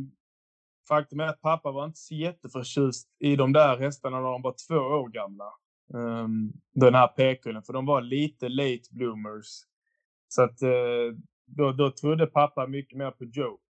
[0.95, 4.55] faktum är att pappa var inte så jätteförtjust i de där hästarna när de var
[4.69, 5.53] två år gamla.
[5.95, 9.47] Um, den här P-kullen, för de var lite late bloomers.
[10.29, 13.63] Så att uh, då, då trodde pappa mycket mer på Joke.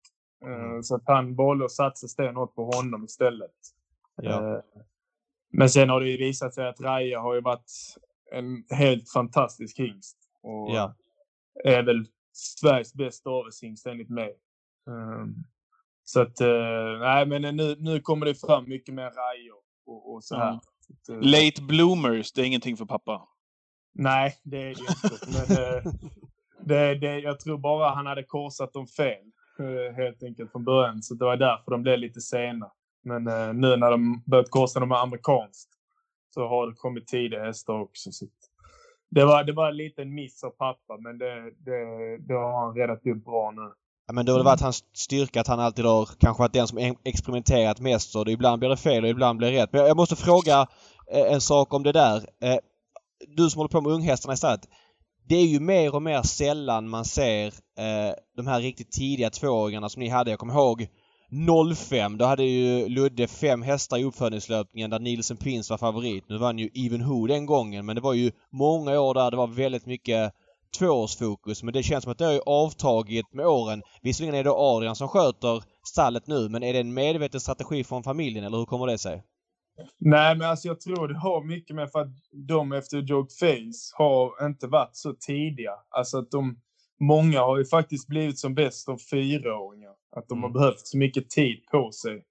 [0.45, 0.83] Mm.
[0.83, 3.57] Så att han valde att satsa stenhårt på honom istället.
[4.23, 4.57] Ja.
[4.57, 4.63] Eh,
[5.53, 7.71] men sen har det ju visat sig att Raja har ju varit
[8.33, 10.17] en helt fantastisk hingst.
[10.43, 10.95] Och ja.
[11.65, 14.37] är väl Sveriges bästa avelshingst enligt mig.
[14.87, 15.45] Um,
[16.05, 20.25] så att, uh, nej men nu, nu kommer det fram mycket mer Rajor och, och
[20.25, 20.49] så här.
[20.49, 20.61] Mm.
[21.03, 23.29] Så, Late bloomers, det är ingenting för pappa?
[23.95, 25.27] Nej, det är det inte.
[25.33, 25.99] men,
[26.67, 29.25] det, det, jag tror bara han hade korsat dem fel.
[29.97, 31.03] Helt enkelt från början.
[31.03, 32.71] Så det var därför de blev lite sena.
[33.03, 35.71] Men eh, nu när de börjat korsa dem amerikanskt
[36.35, 38.13] så har det kommit tidiga hästar också.
[38.13, 38.27] Så
[39.11, 42.75] det, var, det var en liten miss av pappa, men det, det, det har han
[42.75, 43.73] redat upp bra nu.
[44.07, 46.69] Ja, men det har väl varit hans styrka att han alltid har kanske varit den
[46.69, 48.17] som experimenterat mest.
[48.17, 49.73] Och ibland blir det fel och ibland blir det rätt.
[49.73, 50.67] Men jag måste fråga
[51.13, 52.17] eh, en sak om det där.
[52.17, 52.59] Eh,
[53.37, 54.69] du som håller på med unghästarna istället.
[55.29, 57.47] Det är ju mer och mer sällan man ser
[57.79, 60.31] eh, de här riktigt tidiga tvååringarna som ni hade.
[60.31, 60.89] Jag kommer ihåg
[61.77, 66.25] 05, då hade ju Ludde fem hästar i uppfödningslöpningen där Nielsen Prince var favorit.
[66.29, 69.37] Nu vann ju Even Who den gången men det var ju många år där det
[69.37, 70.33] var väldigt mycket
[70.79, 71.63] tvåårsfokus.
[71.63, 73.83] Men det känns som att det har avtagit med åren.
[74.03, 78.03] Visserligen är det Adrian som sköter stallet nu men är det en medveten strategi från
[78.03, 79.23] familjen eller hur kommer det sig?
[79.99, 82.13] Nej, men alltså jag tror det har mycket med för att
[82.49, 85.73] de efter Joke Face har inte varit så tidiga.
[85.91, 86.57] Alltså att de
[87.01, 89.93] många har ju faktiskt blivit som bäst av fyraåringar.
[90.17, 90.43] Att de mm.
[90.43, 92.25] har behövt så mycket tid på sig.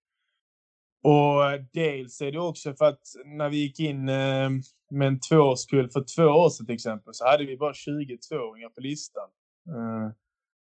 [1.04, 1.42] Och
[1.74, 4.50] dels är det också för att när vi gick in eh,
[4.92, 8.82] med en tvåårskull för två år sedan till exempel så hade vi bara 22-åringar på
[8.82, 9.30] listan.
[9.68, 10.12] Eh,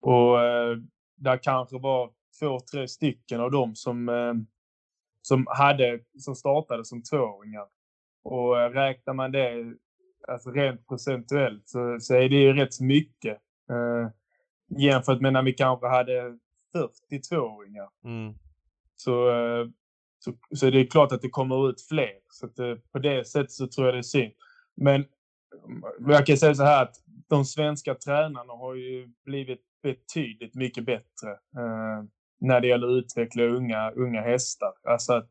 [0.00, 0.76] och eh,
[1.16, 4.10] där kanske var två, tre stycken av dem som,
[5.22, 7.66] som, hade, som startade som tvååringar.
[8.24, 9.74] Och räknar man det
[10.28, 13.38] alltså rent procentuellt så, så är det ju rätt mycket.
[14.78, 16.38] Jämfört med när vi kanske hade
[17.10, 17.88] 42-åringar.
[18.04, 18.34] Mm.
[18.96, 19.30] Så,
[20.26, 22.12] så, så det är klart att det kommer ut fler.
[22.30, 24.32] Så att, eh, på det sättet så tror jag det är synd.
[24.76, 25.04] Men
[25.98, 26.94] jag kan säga så här att
[27.28, 32.04] de svenska tränarna har ju blivit betydligt mycket bättre eh,
[32.40, 34.72] när det gäller att utveckla unga, unga hästar.
[34.88, 35.30] Alltså att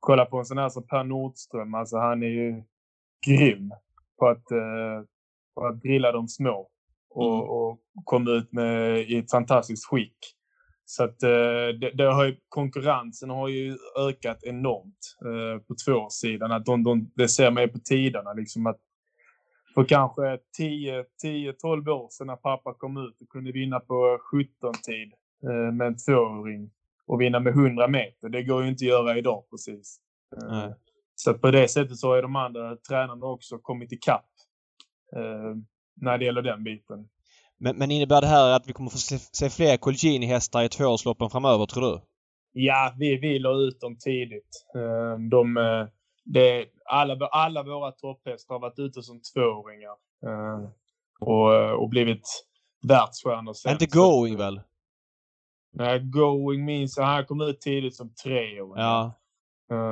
[0.00, 2.62] kolla på en sån här som Per Nordström, alltså han är ju
[3.26, 3.72] grym
[4.18, 5.02] på att, eh,
[5.54, 6.68] på att drilla de små
[7.10, 7.48] och, mm.
[7.48, 10.16] och kom ut med, i ett fantastiskt skick.
[10.84, 16.52] Så att eh, det, det har ju, konkurrensen har ju ökat enormt eh, på tvåsidan.
[16.52, 18.32] Att de, de, det ser man ju på tiderna.
[18.32, 18.80] Liksom att
[19.74, 25.72] för kanske 10-12 år sedan när pappa kom ut och kunde vinna på 17-tid eh,
[25.72, 26.70] med en tvååring
[27.06, 28.28] och vinna med 100 meter.
[28.28, 30.00] Det går ju inte att göra idag precis.
[30.42, 30.72] Mm.
[31.14, 34.28] Så på det sättet så har de andra tränarna också kommit ikapp
[35.94, 37.08] när det gäller den biten.
[37.62, 41.30] Men, men innebär det här att vi kommer få se, se fler Colgjini-hästar i tvåårsloppen
[41.30, 42.00] framöver, tror du?
[42.52, 44.66] Ja, vi, vi la ut dem tidigt.
[44.76, 45.86] Eh, de, eh,
[46.24, 49.96] det, alla, alla våra topphästar har varit ute som tvååringar.
[50.26, 50.68] Eh,
[51.20, 52.26] och, och blivit
[52.88, 53.72] världsstjärnor sen.
[53.72, 54.60] Inte Going väl?
[55.72, 57.04] Nej, Going minns jag.
[57.04, 58.82] Han kom ut tidigt som treåring.
[58.82, 59.12] Ja.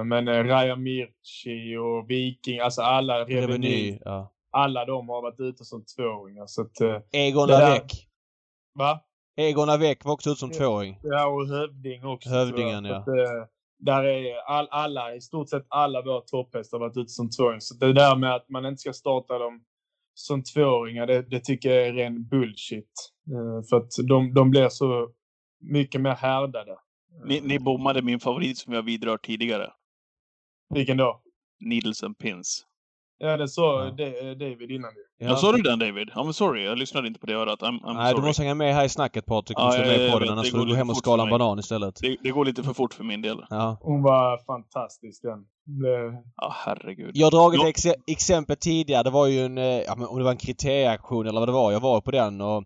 [0.04, 3.42] Men Raja Mirchi och Viking, alltså alla Reveny.
[3.46, 6.46] Reveny ja alla de har varit ute som tvååringar.
[6.46, 8.06] Så att, eh, Egon Lavec.
[8.74, 9.00] Va?
[9.36, 10.98] Egon Lavec var också ute som tvååring.
[11.02, 12.28] Ja, och Hövding också.
[12.30, 12.96] Hövdingen, ja.
[12.96, 13.46] Att, eh,
[13.78, 17.60] där är all, alla, i stort sett alla våra topphästar har varit ute som tvååringar.
[17.60, 19.64] Så det där med att man inte ska starta dem
[20.14, 23.12] som tvååringar, det, det tycker jag är ren bullshit.
[23.30, 25.10] Eh, för att de, de blir så
[25.60, 26.76] mycket mer härdade.
[27.24, 29.72] Ni, ni bommade min favorit som jag vidrört tidigare.
[30.74, 31.22] Vilken då?
[31.60, 32.66] Needles and Pins.
[33.22, 33.90] Ja, det sa Ja.
[33.90, 34.90] det, David innan.
[35.20, 35.26] ju.
[35.26, 35.36] Ja.
[35.36, 36.10] sa du den David?
[36.14, 37.60] Ja men sorry, jag lyssnade inte på det örat.
[37.60, 38.20] I'm, I'm Nej, sorry.
[38.22, 39.56] du måste hänga med här i snacket Patrik.
[39.58, 40.96] Du Ja, måste jag- med på den annars det får går du gå hem och
[40.96, 41.98] skala för en banan istället.
[42.02, 43.44] Det, det går lite för fort för min del.
[43.50, 43.78] Ja.
[43.80, 45.38] Hon var fantastisk den.
[45.82, 47.10] Det, Ja, herregud.
[47.14, 49.02] Jag har dragit ex exempel tidigare.
[49.02, 51.52] Det var ju en, eh, ja, men om det var en kriterieaktion eller vad det
[51.52, 51.72] var.
[51.72, 52.56] Jag var på den och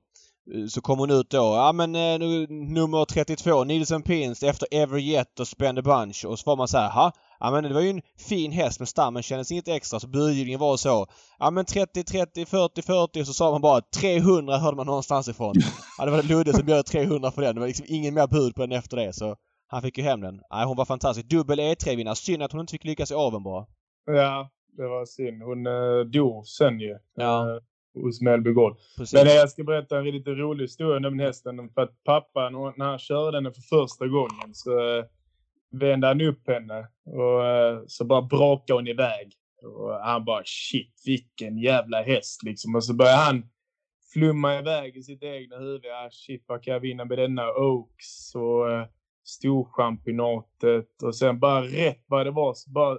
[0.55, 1.36] eh, så kom hon ut då.
[1.57, 6.24] Ja men eh, nu, nummer 32, Nielsen Pins efter Ever Yet och Spend a Bunch.
[6.24, 7.12] Och så var man så här, ha?
[7.41, 10.61] Ja men det var ju en fin häst men stammen kändes inget extra så budgivningen
[10.61, 11.07] var så.
[11.39, 15.28] Ja men 30, 30, 40, 40 och så sa man bara 300 hörde man någonstans
[15.28, 15.55] ifrån.
[15.99, 17.55] Ja det var Ludde som bjöd 300 för den.
[17.55, 20.20] Det var liksom ingen mer bud på den efter det så han fick ju hem
[20.20, 20.41] den.
[20.51, 21.28] Nej hon var fantastisk.
[21.28, 22.14] Dubbel E3-vinnare.
[22.14, 23.66] Synd att hon inte fick lyckas i aveln bara.
[24.07, 25.43] ja, det var synd.
[25.43, 26.99] Hon uh, dog sen ju.
[27.16, 27.51] Ja.
[27.51, 27.62] eh,
[28.03, 28.76] hos Mellby Gård.
[29.12, 31.70] Men jag ska berätta en lite rolig historia om den hästen.
[31.74, 35.05] För att pappa, när han körde den för första gången så eh,
[35.79, 39.33] vände han upp henne och eh, så bara brakade hon iväg.
[39.62, 42.75] Och han bara shit, vilken jävla häst liksom.
[42.75, 43.47] Och så började han
[44.12, 45.87] flumma iväg i sitt egna huvud.
[45.87, 48.87] Ah, shit, vad kan jag vinna med denna Oaks och eh,
[49.25, 52.99] Storchampionatet och sen bara rätt vad det var så bara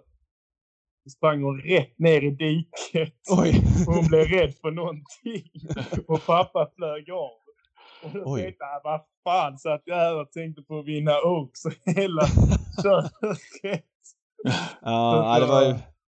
[1.09, 3.13] sprang hon rätt ner i diket.
[3.29, 3.61] Oj!
[3.85, 5.51] Hon blev rädd för någonting.
[6.07, 7.44] Och pappa flög av.
[8.25, 8.41] Oj.
[8.41, 11.51] tänkte han, vad fan satt jag här och tänkte på att vinna och
[11.95, 12.27] hela
[12.83, 13.83] köret.
[14.81, 15.75] Ja, det var ju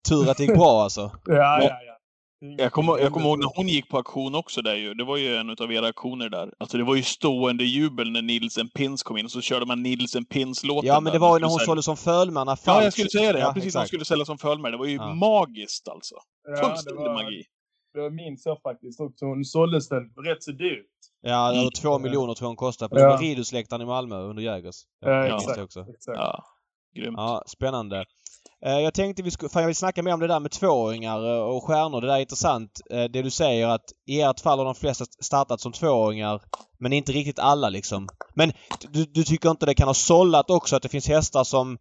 [0.09, 1.11] tur att det gick bra alltså.
[1.25, 1.93] Ja, ja, ja.
[2.57, 4.93] Jag kommer, jag kommer ihåg när hon gick på auktion också där ju.
[4.93, 6.53] Det var ju en av era auktioner där.
[6.59, 9.83] Alltså det var ju stående jubel när Nielsen Pins kom in och så körde man
[9.83, 10.87] Nielsen Pins-låten.
[10.87, 13.33] Ja, men det var ju när hon skulle sålde som Fölmarna Ja, jag skulle säga
[13.33, 13.39] det.
[13.39, 13.67] Ja, precis.
[13.67, 13.87] Exakt.
[13.87, 14.71] skulle sälja som fölmare.
[14.71, 15.13] Det var ju Ja.
[15.13, 16.15] magiskt alltså.
[16.47, 17.43] Ja, det Fullständig magi.
[18.03, 19.25] Det minns jag faktiskt också.
[19.25, 20.85] Hon såldes väl rätt så dyrt.
[21.21, 21.71] Ja, över Mm.
[21.71, 23.09] två miljoner tror jag hon kostade på Ja.
[23.11, 23.17] ja.
[23.21, 24.75] Ridhusläktaren i Malmö under Jägers.
[24.99, 25.57] Ja, minns exakt.
[25.57, 25.79] jag också.
[25.79, 26.17] Exakt.
[26.17, 26.43] Ja,
[26.95, 27.15] grymt.
[27.17, 28.05] Ja, spännande.
[28.65, 31.35] Eh, Jag tänkte vi skulle, fan jag vill snacka mer om det där med tvååringar
[31.35, 32.01] eh, och stjärnor.
[32.01, 32.71] Det där är intressant.
[32.91, 36.41] Eh, Det du säger att i ert fall har de flesta startat som tvååringar
[36.79, 38.07] men inte riktigt alla liksom.
[38.35, 38.51] Men
[38.89, 41.77] du, du tycker inte det kan ha sållat också att det finns hästar som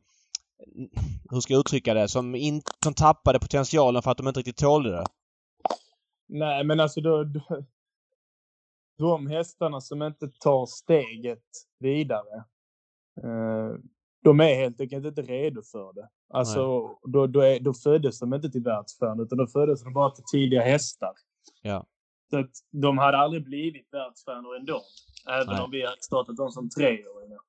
[1.30, 2.08] hur ska jag uttrycka det?
[2.08, 5.04] Som, in, som tappade potentialen för att de inte riktigt tålde det.
[6.27, 7.64] Nej, men alltså då, då,
[8.99, 11.45] de hästarna som inte tar steget
[11.79, 12.45] vidare,
[13.22, 13.74] eh,
[14.22, 16.09] de är helt enkelt inte redo för det.
[16.29, 20.11] Alltså, då, då, är, då föddes de inte till världsstjärnor, utan då föddes de bara
[20.11, 21.12] till tidiga hästar.
[21.62, 21.87] Ja.
[22.31, 24.83] Så att de hade aldrig blivit världsstjärnor ändå,
[25.31, 25.62] även Nej.
[25.64, 27.41] om vi hade startat dem som treåringar.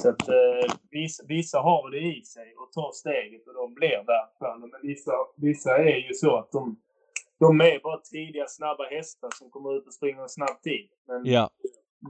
[0.00, 4.04] Så att eh, vissa, vissa har det i sig och tar steget och de blir
[4.06, 4.68] världsstjärnor.
[4.72, 6.76] Men vissa, vissa är ju så att de,
[7.40, 10.88] de är bara tidiga, snabba hästar som kommer ut och springer en snabb tid.
[11.08, 11.50] Men Ja.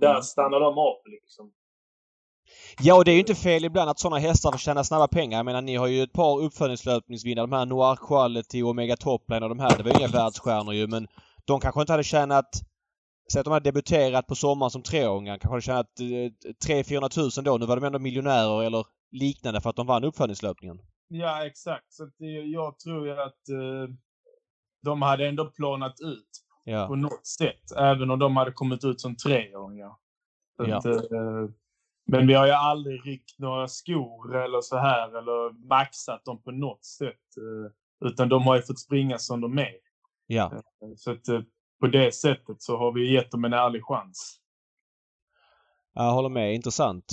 [0.01, 1.53] där stannar de av liksom.
[2.81, 5.39] Ja, och det är ju inte fel ibland att sådana hästar får tjäna snabba pengar.
[5.39, 7.47] Jag menar, ni har ju ett par uppföljningslöpningsvinnare.
[7.47, 9.77] De här Noir Quality och Omega Topline och de här.
[9.77, 11.09] Det var ju inga världsstjärnor ju, men
[11.45, 12.49] de kanske inte hade tjänat...
[13.33, 15.39] Säg att de hade debuterat på sommaren som treåringar.
[15.39, 16.01] Kanske hade tjänat
[16.47, 16.53] eh,
[16.85, 17.57] 300 000 då.
[17.59, 20.79] Nu var de ändå miljonärer eller liknande för att de vann uppföljningslöpningen.
[21.09, 21.93] Ja, exakt.
[21.93, 23.95] Så att det, jag tror ju att eh,
[24.85, 26.29] de hade ändå planat ut
[26.65, 26.89] på Ja.
[26.95, 27.73] något sätt.
[27.77, 29.93] Även om de hade kommit ut som treåringar.
[30.59, 30.77] Ja.
[30.77, 31.49] att, eh,
[32.07, 36.51] men vi har ju aldrig ryckt några skor eller så här eller maxat dem på
[36.51, 37.09] något sätt.
[37.37, 39.75] eh, Utan de har ju fått springa som de är.
[40.27, 40.53] Ja.
[40.97, 41.41] Så att eh,
[41.81, 44.41] på det sättet så har vi gett dem en ärlig chans.
[45.95, 46.55] Jag håller med.
[46.55, 47.05] Intressant.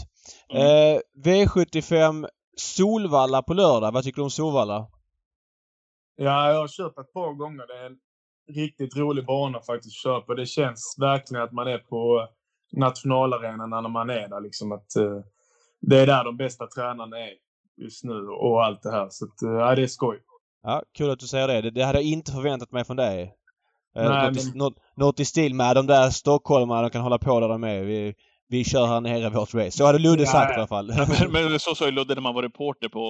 [0.49, 0.95] Mm.
[0.95, 3.91] Eh, V75 Solvalla på lördag.
[3.91, 4.87] Vad tycker du om Solvalla?
[6.15, 7.67] Ja, jag har kört ett par gånger.
[7.67, 7.97] Det är en
[8.55, 10.33] riktigt rolig bana faktiskt att köra på.
[10.33, 12.27] Det känns verkligen att man är på
[12.71, 14.41] nationalarenan när man är där.
[14.41, 15.19] Liksom att, eh,
[15.81, 17.33] det är där de bästa tränarna är
[17.77, 19.07] just nu och allt det här.
[19.09, 20.19] Så att, eh, ja, det är skoj.
[20.63, 21.71] Ja, kul att du säger det.
[21.71, 23.35] Det, hade jag inte förväntat mig från dig.
[23.95, 27.01] Eh, Nej, något, i, men- något, något i stil med de där stockholmarna, de kan
[27.01, 27.83] hålla på där de är.
[27.83, 28.15] Vi,
[28.51, 29.71] vi kör här nere vårt race.
[29.71, 30.55] Så hade Ludde Ja, sagt ja.
[30.55, 30.93] i alla fall.
[31.31, 33.01] Men, men så sa ju Ludde när man var reporter på,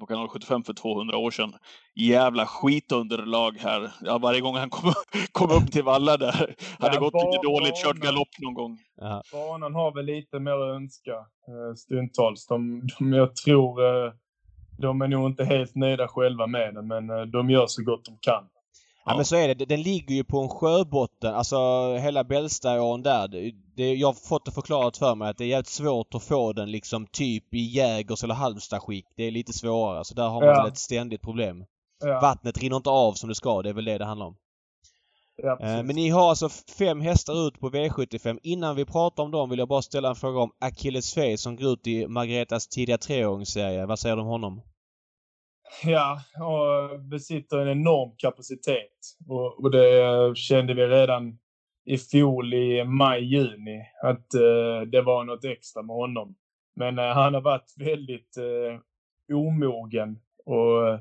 [0.00, 1.52] på kanal 75 för 200 år sedan.
[1.94, 3.90] Jävla skitunderlag här.
[4.04, 4.92] Ja, varje gång han kom,
[5.32, 6.54] kom upp till Valla där.
[6.78, 8.78] Hade Ja, gått lite dåligt, kört galopp någon gång.
[9.00, 9.22] ja.
[9.32, 12.46] Banan har väl lite mer att önska eh, stundtals.
[12.46, 14.12] De, de, jag tror eh,
[14.78, 18.04] de är nog inte helt nöjda själva med den, men eh, de gör så gott
[18.04, 18.44] de kan.
[19.06, 19.16] Ja.
[19.16, 19.64] men så är det.
[19.64, 21.34] Den ligger ju på en sjöbotten.
[21.34, 21.56] Alltså
[21.96, 23.28] hela Bällstaån där.
[23.76, 26.52] Det, jag har fått det förklarat för mig att det är jävligt svårt att få
[26.52, 29.06] den liksom typ i Jägers eller Halmstad-skick.
[29.16, 30.04] Det är lite svårare.
[30.04, 30.62] Så där har man Ja.
[30.62, 31.64] väl ett ständigt problem.
[32.04, 33.62] Ja, Vattnet rinner inte av som det ska.
[33.62, 34.36] Det är väl det det handlar om.
[35.42, 35.82] ja, Eh.
[35.82, 36.48] Men ni har alltså
[36.78, 38.38] fem hästar ut på V75.
[38.42, 41.56] Innan vi pratar om dem vill jag bara ställa en fråga om Achilles Face som
[41.56, 43.86] går ut i Margaretas tidiga treåringsserie.
[43.86, 44.60] Vad säger du om honom?
[45.84, 48.92] Ja, och besitter en enorm kapacitet.
[49.28, 51.38] Och, och det kände vi redan
[51.84, 56.34] i fjol i maj, juni att eh, det var något extra med honom.
[56.76, 61.00] Men eh, han har varit väldigt eh, omogen och eh,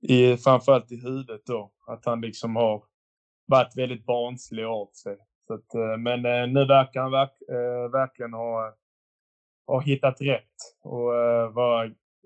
[0.00, 1.72] i, framförallt i huvudet då.
[1.86, 2.82] Att han liksom har
[3.46, 5.16] varit väldigt barnslig av sig.
[5.46, 8.74] Så att, eh, men eh, nu verkar han verk, eh, verkligen ha,
[9.66, 11.50] ha hittat rätt och eh,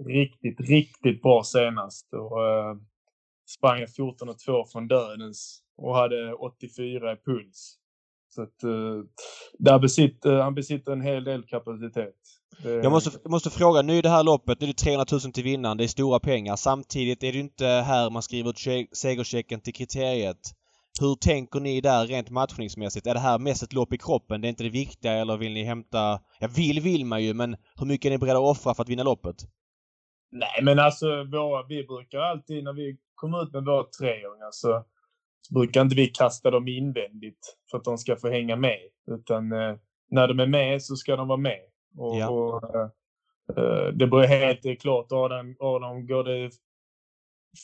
[0.04, 2.08] riktigt, riktigt bra senast.
[2.12, 2.76] Och, eh,
[3.46, 7.78] sprang 14 och 2 från dödens och hade 84 i puls.
[8.28, 9.04] Så att, eh,
[9.58, 12.14] där besitter, eh, han besitter en hel del kapacitet.
[12.62, 15.04] Det, Jag måste, jag måste fråga, nu är det här loppet, nu är det 300
[15.12, 16.56] 000 till vinnaren, det är stora pengar.
[16.56, 20.52] Samtidigt är det ju inte här man skriver ut segerchecken till kriteriet.
[21.00, 23.06] Hur tänker ni där rent matchningsmässigt?
[23.06, 24.40] Är det här mest ett lopp i kroppen?
[24.40, 26.20] Det är inte det viktiga eller vill ni hämta...
[26.40, 28.88] Ja, vill vill man ju men hur mycket är ni beredda att offra för att
[28.88, 29.36] vinna loppet?
[30.30, 34.84] Nej, men alltså våra, vi brukar alltid när vi kommer ut med våra treåringar så,
[35.40, 38.80] så brukar inte vi kasta dem invändigt för att de ska få hänga med.
[39.10, 39.76] Utan eh,
[40.10, 41.60] när de är med så ska de vara med.
[41.96, 42.28] Och, Ja.
[42.28, 42.88] och, eh,
[43.56, 46.50] eh, det beror helt klart, Adam, Adam går det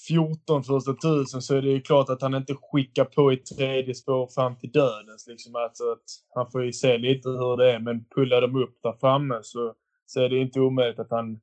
[0.08, 3.94] 14 första tusen så är det ju klart att han inte skickar på i tredje
[3.94, 5.26] spår fram till dödens.
[5.28, 5.54] Liksom.
[5.56, 6.04] Alltså att
[6.34, 9.74] han får ju se lite hur det är, men pullar de upp där framme så,
[10.06, 11.40] så är det inte omöjligt att han,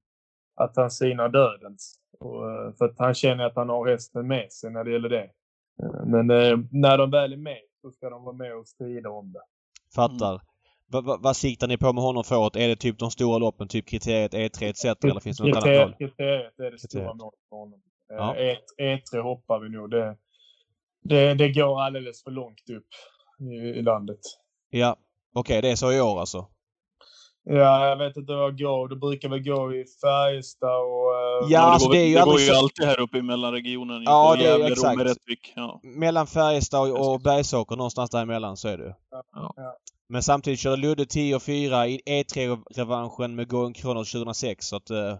[0.63, 1.95] att han synar dödens.
[2.19, 5.09] Och, eh, för att han känner att han har hästen med sig när det gäller
[5.09, 5.29] det.
[6.05, 9.31] Men eh, när de väl är med så ska de vara med och strida om
[9.33, 9.41] det.
[9.95, 10.41] Fattar.
[10.91, 12.55] Va, va, vad siktar ni på med honom för åt?
[12.55, 14.85] Är det typ de stora loppen, typ kriteriet E3 etc.
[14.85, 15.97] eller finns det något annat Kriteriet, mål?
[15.97, 17.81] kriteriet är det stora målet för honom.
[18.11, 18.35] Eh, Ja.
[18.35, 19.89] E, E3 hoppar vi nog.
[19.91, 20.17] Det,
[21.03, 22.87] det, det går alldeles för långt upp
[23.39, 24.19] i, i landet.
[24.69, 24.95] Ja.
[25.33, 26.47] Okej, det är så i år alltså?
[27.51, 28.87] Ja, jag vet inte det går.
[28.87, 31.13] Det brukar väl gå i Färjestad och...
[31.15, 33.17] eh, Ja, det alltså går, det är ju det går ju så- alltid här uppe
[33.17, 34.03] i mellanregionen.
[34.03, 35.01] Ja, det är Gävle, exakt.
[35.01, 35.53] Rättvik.
[35.55, 35.79] Ja.
[35.83, 38.95] Mellan Färjestad och och Bergsåker, någonstans däremellan så är det.
[39.11, 39.23] Ja.
[39.55, 39.75] Ja.
[40.09, 44.89] Men samtidigt körde Ludde 10 och 4 i E3-revanschen med Going Kronos 2006 så att
[44.89, 45.17] eh,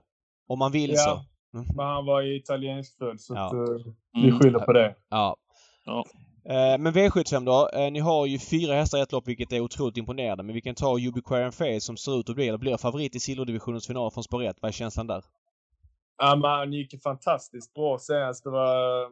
[0.47, 0.97] om man vill Ja.
[0.97, 1.11] så.
[1.57, 1.67] Mm.
[1.75, 3.45] Men han var italiensk född så Ja.
[3.45, 4.39] att, eh, vi Mm.
[4.39, 4.95] skyller på det.
[5.09, 5.35] Ja.
[6.49, 7.69] Eh, men V75 då.
[7.73, 10.43] Eh, ni har ju fyra hästar i ett lopp vilket är otroligt imponerande.
[10.43, 13.19] Men vi kan ta Ubiquarian Face som ser ut att bli, eller blir favorit i
[13.19, 14.57] silverdivisionens final från spår 1.
[14.61, 15.23] Vad är känslan där?
[16.17, 18.43] Ja, men han gick fantastiskt bra senast.
[18.43, 19.07] Det var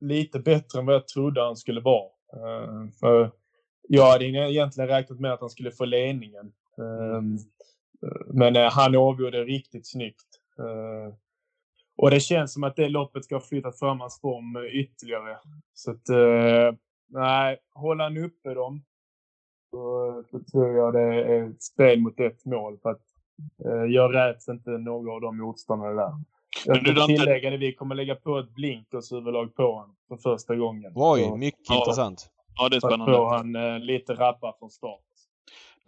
[0.00, 2.06] lite bättre än vad jag trodde han skulle vara.
[2.32, 3.30] Eh, för
[3.88, 6.52] jag hade egentligen räknat med att han skulle få ledningen.
[6.78, 7.22] Eh,
[8.26, 10.26] men han avgjorde riktigt snyggt.
[11.96, 15.38] Och det känns som att det loppet ska ha flyttat fram hans form eh, ytterligare.
[15.74, 16.78] Så att, eh,
[17.08, 18.84] nej, håller han uppe dem
[19.70, 22.78] så, så tror jag det är ett spel mot ett mål.
[22.82, 23.02] För att
[23.64, 26.12] eh, jag räds inte några av de motståndarna där.
[26.66, 30.56] Jag ska Dante- tillägga det, vi kommer lägga på ett blinkers-överlag på honom för första
[30.56, 30.92] gången.
[30.94, 31.78] Oj, Så- mycket Ja.
[31.78, 32.30] intressant.
[32.56, 33.12] ja, det är för att spännande.
[33.16, 35.00] få han eh, lite rappar från start.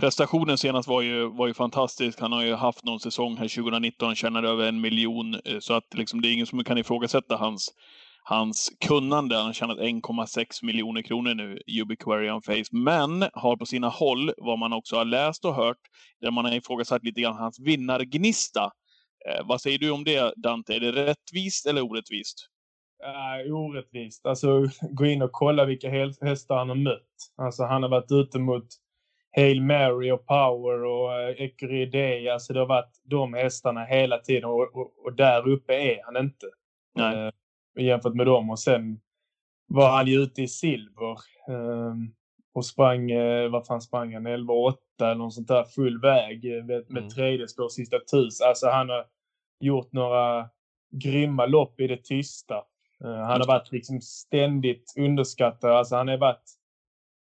[0.01, 2.21] Prestationen senast var ju, var ju fantastisk.
[2.21, 5.35] Han har ju haft någon säsong här 2019, tjänade över en miljon.
[5.35, 7.75] Eh, så att liksom, det är ingen som kan ifrågasätta hans,
[8.23, 9.37] hans kunnande.
[9.37, 12.65] Han har tjänat 1,6 miljoner kronor nu, Ubiquarian Face.
[12.71, 15.81] Men har på sina håll, vad man också har läst och hört,
[16.21, 18.65] där man har ifrågasatt lite grann hans vinnargnista.
[19.29, 20.75] Eh, vad säger du om det, Dante?
[20.75, 22.49] Är det rättvist eller orättvist?
[23.05, 24.27] Uh, orättvist.
[24.27, 25.91] Alltså, gå in och kolla vilka
[26.21, 27.15] hästar han har mött.
[27.37, 28.67] Alltså, han har varit ute mot
[29.41, 32.33] Hail Mary och Power och uh, Ecuride.
[32.33, 36.17] Alltså, det har varit de hästarna hela tiden och, och, och där uppe är han
[36.17, 36.47] inte.
[36.95, 37.27] Nej.
[37.77, 38.51] Eh, jämfört med dem.
[38.51, 39.01] Och sen
[39.67, 41.11] var han ju ute i silver.
[41.49, 41.95] eh,
[42.55, 44.27] och sprang, uh, vad fan sprang han?
[44.27, 47.09] 11,8 eller något sånt där full väg eh, med, med Mm.
[47.11, 48.41] tredje spår sista tus.
[48.41, 49.05] Alltså han har
[49.61, 50.49] gjort några
[50.91, 52.55] grymma lopp i det tysta.
[53.05, 55.71] Eh, han har varit liksom ständigt underskattad.
[55.73, 56.51] Alltså han har varit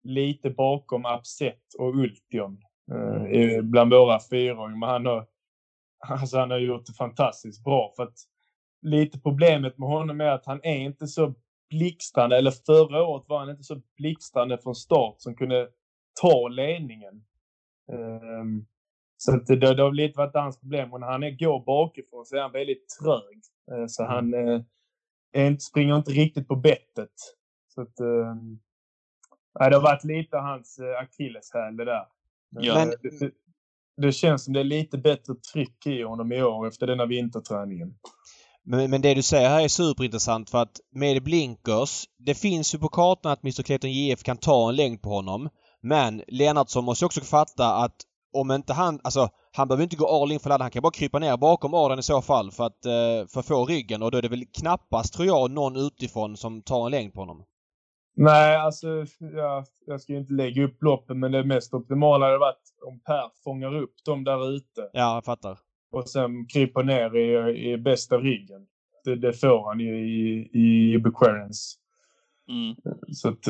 [0.05, 2.59] lite bakom Upset och Ultion
[2.93, 4.79] eh, i- bland våra fyraåringar.
[4.79, 5.27] Men han har,
[6.09, 7.93] alltså han har gjort det fantastiskt bra.
[7.97, 8.17] För att
[8.83, 11.35] lite problemet med honom är att han är inte så
[11.71, 15.69] blixtrande, eller förra året var han inte så blixtrande från start som kunde
[16.23, 17.25] ta ledningen.
[17.93, 18.67] Ehm,
[19.17, 20.93] så det, det har lite varit hans problem.
[20.93, 23.41] Och när han är, går bakifrån så är han väldigt trög.
[23.73, 24.61] Eh, så han eh,
[25.33, 27.13] är inte, springer inte riktigt på bettet.
[27.75, 28.35] Så att, eh,
[29.61, 32.07] nej, det har varit lite hans eh, akilleshäl det där.
[32.51, 32.81] Men, Ja.
[32.81, 33.31] eh, det,
[33.97, 37.95] det, känns som det är lite bättre tryck i honom i år efter denna vinterträningen.
[38.65, 42.79] Men, men det du säger här är superintressant för att med blinkers, det finns ju
[42.79, 45.49] på kartan att Mr Clayton JF kan ta en längd på honom.
[45.81, 47.97] Men Lennartsson måste också fatta att
[48.33, 50.63] om inte han, alltså han behöver inte gå all in för ladden.
[50.63, 53.47] Han kan bara krypa ner bakom Adrian i så fall för att, eh, för att
[53.47, 56.91] få ryggen och då är det väl knappast, tror jag, någon utifrån som tar en
[56.91, 57.45] längd på honom.
[58.15, 62.39] Nej, alltså jag, jag ska ju inte lägga upp loppen, men det mest optimala hade
[62.39, 65.59] varit om Per fångar upp dem där ute Ja, jag fattar.
[65.93, 68.67] och sen kryper ner i, i bästa ryggen.
[69.05, 71.79] Det, det får han ju i, i Bucharens.
[72.49, 72.77] Mm.
[73.13, 73.47] Så att,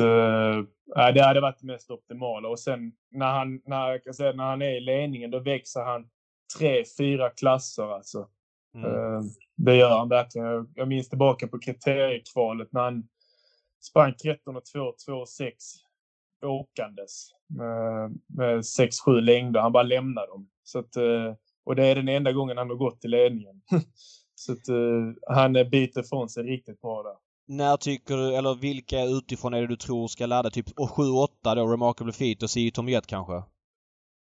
[0.95, 2.47] nej, det hade varit det mest optimala.
[2.49, 5.81] Och sen när han, när, jag kan säga, när han är i ledningen, då växer
[5.83, 6.05] han
[6.59, 8.27] tre, fyra klasser alltså.
[8.75, 8.85] Mm.
[8.91, 9.21] Eh,
[9.57, 10.47] det gör han verkligen.
[10.47, 13.03] Jag- Jag minns tillbaka på kriteriekvalet när han
[13.83, 15.55] sprang 13 och 2, 2 och 6
[16.45, 19.59] åkandes med, med 6-7 längder.
[19.59, 20.49] Han bara lämnade dem.
[20.63, 21.33] Så att, eh,
[21.65, 23.61] och det är den enda gången han har gått till ledningen.
[24.35, 27.15] Så att eh, han biter från sig riktigt bra där.
[27.47, 30.49] När tycker du, eller vilka utifrån är det du tror ska ladda?
[30.49, 33.33] Typ 7-8 då, Remarkable Feet och See Tom Jet kanske?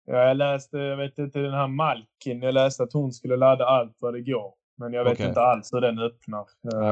[0.07, 3.67] Ja, jag läste, jag vet inte, den här Malkin, jag läste att hon skulle ladda
[3.67, 4.55] allt vad det går.
[4.79, 5.29] Men jag vet Okej.
[5.29, 6.47] inte alls hur den öppnar.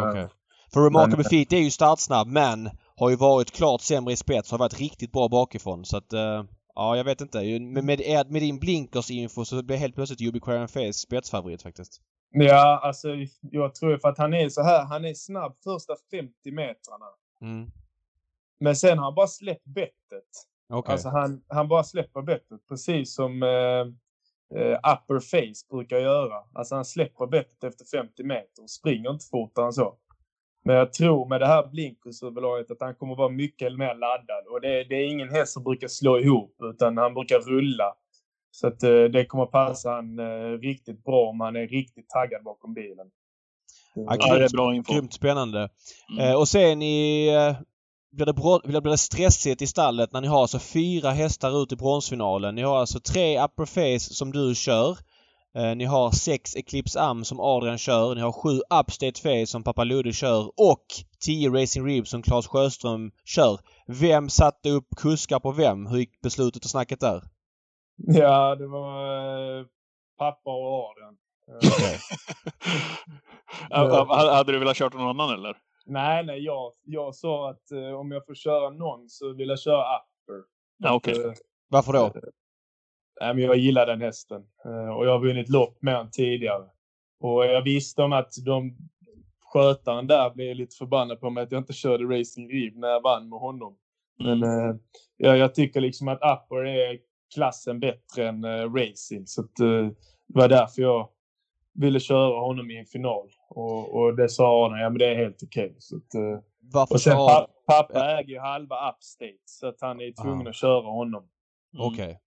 [0.09, 0.29] Okej.
[0.75, 4.51] För Remarkable Men- Feet är ju startsnabb men har ju varit klart sämre i spets.
[4.51, 6.12] Har varit riktigt bra bakifrån så att...
[6.12, 6.45] eh,
[6.75, 7.39] ja, jag vet inte.
[7.61, 12.01] Med, med, med din blinkers-info så blir helt plötsligt Ubiquarian Face spetsfavorit faktiskt.
[12.31, 13.09] Ja, alltså
[13.41, 17.07] jag tror för att han är så här, han är snabb första 50 metrarna.
[17.41, 17.70] Mm.
[18.61, 20.31] Men sen har han bara släppt bettet.
[20.72, 20.93] Okej.
[20.93, 26.45] Alltså han, han bara släpper bettet precis som eh, eh, upper face brukar göra.
[26.55, 29.97] Alltså han släpper bettet efter 50 meter och springer inte fortare än så.
[30.65, 34.47] Men jag tror med det här blinkersöverlaget att han kommer vara mycket mer laddad.
[34.51, 37.95] Och det, det är ingen häst som brukar slå ihop utan han brukar rulla.
[38.51, 42.43] Så att eh, det kommer passa han eh, riktigt bra om han är riktigt taggad
[42.45, 43.07] bakom bilen.
[43.95, 44.93] Ja, Ja, det är bra info.
[44.93, 45.69] Grymt spännande.
[46.12, 46.29] Mm.
[46.31, 47.27] Eh, och sen i...
[47.29, 47.57] Eh,
[48.12, 51.73] blir, det bro- blir det stressigt i stallet när ni har alltså fyra hästar ut
[51.73, 52.55] i bronsfinalen.
[52.55, 54.99] Ni har alltså tre upper face som du kör.
[55.57, 58.15] Eh, ni har sex Eclipse Am som Adrian kör.
[58.15, 60.47] Ni har sju Upstate Face som Pappa Ludde kör.
[60.57, 60.85] Och
[61.25, 63.59] tio Racing Rib som Claes Sjöström kör.
[63.87, 65.87] Vem satte upp kuskar på vem?
[65.87, 67.23] Hur gick beslutet och snacket där?
[67.97, 69.67] Ja, det var eh,
[70.19, 71.17] pappa och Adrian.
[71.49, 71.59] Eh,
[74.35, 75.57] Hade du velat kört någon annan eller?
[75.87, 79.61] Nej, nej, jag, jag sa att eh, om jag får köra någon så vill jag
[79.61, 80.43] köra Upper.
[80.79, 81.25] Ja, okej.
[81.25, 81.33] Eh,
[81.69, 82.13] Varför då?
[83.25, 84.43] Nej, men jag gillar den hästen.
[84.64, 86.64] Eh, och jag har vunnit lopp med den tidigare.
[87.20, 88.77] Och jag visste om att de
[89.53, 93.03] skötaren där blev lite förbannad på mig att jag inte körde Racing Reeve när jag
[93.03, 93.77] vann med honom.
[94.18, 94.70] Men Mm.
[94.70, 94.77] eh,
[95.16, 96.99] jag, jag tycker liksom att Upper är
[97.35, 99.27] klassen bättre än eh, Racing.
[99.27, 99.95] Så att, det
[100.27, 101.09] var därför jag
[101.75, 103.29] ville köra honom i en final.
[103.49, 105.77] Och, och det sa Arne, ja men det är helt okej.
[105.79, 106.39] Så att, eh,
[106.72, 107.27] Varför och sen sa...
[107.29, 110.51] pa pappa äger ju halva Upstate så att han är tvungen Ah.
[110.51, 111.29] att köra honom.
[111.75, 111.87] Mm.
[111.87, 112.12] Okej.
[112.20, 112.24] Så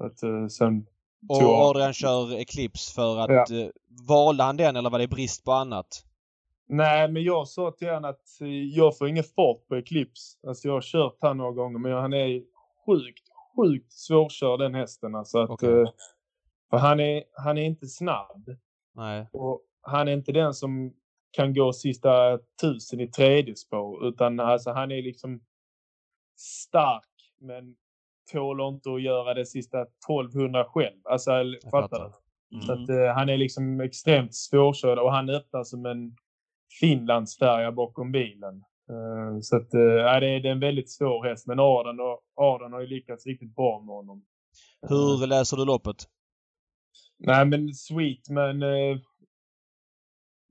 [0.00, 0.86] att, eh, sen
[1.28, 3.50] Och Adrian kör Eclipse för att...
[3.50, 3.66] Eh,
[4.08, 6.04] valde han den eller var det brist på annat?
[6.68, 10.38] Nej, men jag sa till honom att eh, jag får ingen fart på Eclipse.
[10.46, 12.42] Alltså jag har kört han några gånger, men han är
[12.86, 15.14] sjukt, sjukt svårkörd den hästen.
[15.14, 15.90] Alltså att, eh,
[16.70, 18.56] för han är, han är inte snabb.
[18.94, 19.28] Nej.
[19.32, 20.94] Och han är inte den som
[21.30, 24.06] kan gå sista tusen i tredje spår.
[24.06, 25.40] Utan alltså han är liksom
[26.36, 27.76] stark, men
[28.32, 31.00] tål inte att göra det sista 1200 själv.
[31.04, 31.30] Alltså,
[31.64, 32.04] fattar fattar.
[32.04, 32.12] du?
[32.60, 32.82] Så Mm.
[32.84, 36.16] att, eh, han är liksom extremt svårkörd och han öppnar som en
[36.80, 38.54] Finlandsfärja bakom bilen.
[38.90, 41.46] Eh, så att, eh, det, är, det är en väldigt svår häst.
[41.46, 44.24] Men Arden, och, Arden har ju lyckats riktigt bra med honom.
[44.88, 45.96] Hur läser du loppet?
[47.18, 48.98] Nej, men Sweetman eh,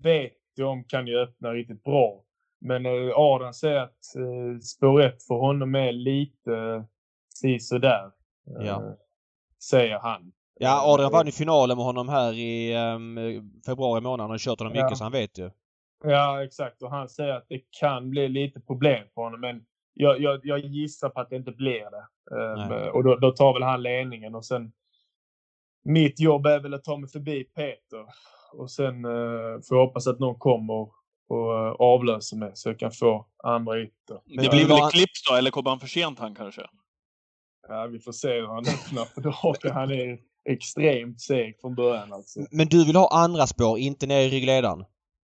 [0.04, 2.24] vet jag om kan ju öppna riktigt bra.
[2.62, 6.86] Men eh, Arden säger att eh, spår 1 för honom är lite
[7.44, 8.06] eh, sådär.
[8.60, 8.98] Eh, Ja.
[9.64, 10.32] Säger han.
[10.60, 13.18] Ja, Eh, Adrian vann ju finalen med honom här i ehm,
[13.66, 14.20] februari månad.
[14.20, 14.96] Han har kört honom mycket Ja.
[14.96, 15.50] så han vet ju.
[16.04, 16.82] Ja, exakt.
[16.82, 19.40] Och han säger att det kan bli lite problem för honom.
[19.42, 19.62] Men
[19.94, 22.06] jag, jag, jag gissar på att det inte blir det.
[22.36, 24.36] Um, och då, då tar väl han ledningen.
[24.36, 24.72] Och sen...
[25.84, 28.06] Mitt jobb är väl att ta mig förbi Peter.
[28.54, 30.74] Och sen uh, får jag hoppas att någon kommer
[31.30, 34.22] och uh, avlöser mig så jag kan få andra ytter.
[34.26, 36.62] Men det blir väl var- Eclipse då, eller kommer han för sent han kanske?
[37.70, 39.22] Ja, vi får se hur han öppnar för
[39.64, 39.74] dagen.
[39.74, 40.18] Han är
[40.50, 42.40] extremt seg från början alltså.
[42.52, 44.86] Men du vill ha andra spår, inte ner i ryggledaren?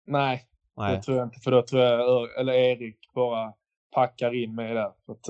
[0.07, 0.43] Nej,
[0.77, 0.95] Nej.
[0.95, 1.39] det tror jag inte.
[1.39, 3.53] För då tror jag eller Erik bara
[3.95, 4.91] packar in mig där.
[5.05, 5.29] För att,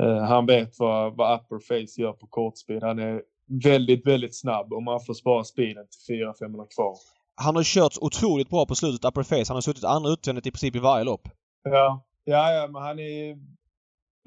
[0.00, 2.82] eh, han vet vad, vad upper face gör på kortspid.
[2.82, 3.22] Han är
[3.64, 6.94] väldigt, väldigt snabb och man får spara speeden till 400-500 kvar.
[7.34, 9.44] Han har kört otroligt bra på slutet, upper face.
[9.48, 11.28] Han har suttit andra utvändigt i princip i varje lopp.
[11.62, 13.38] Ja, ja, ja men han är...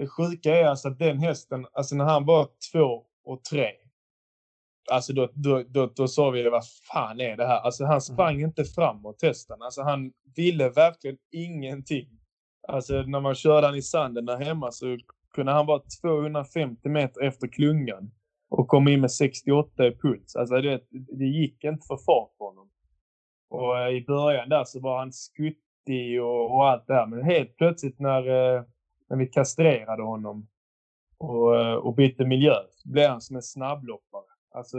[0.02, 3.72] Det sjuka är alltså att den hästen, alltså när han var två och tre,
[4.92, 7.60] alltså då, då, då, då sa vi vad fan är det här?
[7.60, 8.46] Alltså han sprang mm.
[8.46, 9.62] inte framåt hästen.
[9.62, 12.08] Alltså han ville verkligen ingenting.
[12.68, 14.98] Alltså när man körde han i sanden där hemma så
[15.34, 18.12] kunde han vara 250 meter efter klungan
[18.50, 20.36] och komma in med 68 i puls.
[20.36, 22.70] Alltså det, det gick inte för fart på honom.
[23.50, 27.08] Och eh, i början där så var han skuttig och, och allt det här.
[27.08, 28.56] Men helt plötsligt när,
[29.12, 30.48] eh, när vi kastrerade honom
[31.18, 32.56] och, eh, och bytte miljö
[32.86, 34.24] blev han som en snabbloppare.
[34.52, 34.78] Alltså,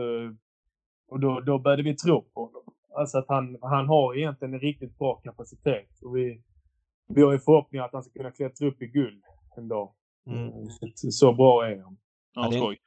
[1.09, 2.63] och då, då började vi tro på honom.
[2.97, 6.03] Alltså att han, han har egentligen en riktigt bra kapacitet.
[6.03, 6.43] Och vi,
[7.09, 9.23] vi har ju förhoppningar att han ska kunna klättra upp i guld
[9.57, 9.93] en dag.
[10.27, 10.69] Mm.
[10.95, 11.97] Så bra är han.
[12.35, 12.79] Ja, skoj.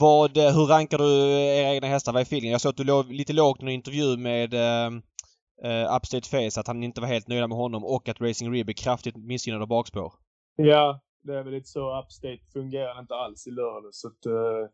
[0.00, 2.12] Vad, eh, hur rankar du era egna hästar?
[2.12, 2.52] Vad är feelingen?
[2.52, 6.66] Jag såg att du låg lite lågt i en intervju med uh, Upstate Face att
[6.66, 9.68] han inte var helt nöjd med honom och att Racing Rib är kraftigt missgynnad av
[9.68, 10.12] bakspår.
[10.56, 12.00] Ja, det är väl lite så.
[12.00, 13.94] Upstate fungerar inte alls i lördag.
[13.94, 14.68] Så att, uh,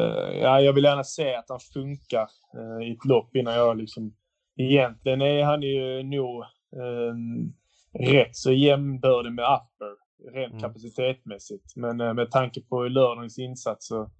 [0.00, 3.76] uh, ja, jag vill gärna se att han funkar uh, i ett lopp innan jag
[3.76, 4.16] liksom...
[4.56, 6.44] Egentligen är han ju nog
[6.76, 7.54] um,
[7.98, 9.96] rätt så jämbördig med Upper
[10.34, 10.62] rent mm.
[10.62, 11.76] kapacitetmässigt.
[11.76, 14.10] Men med tanke på lördagens insats så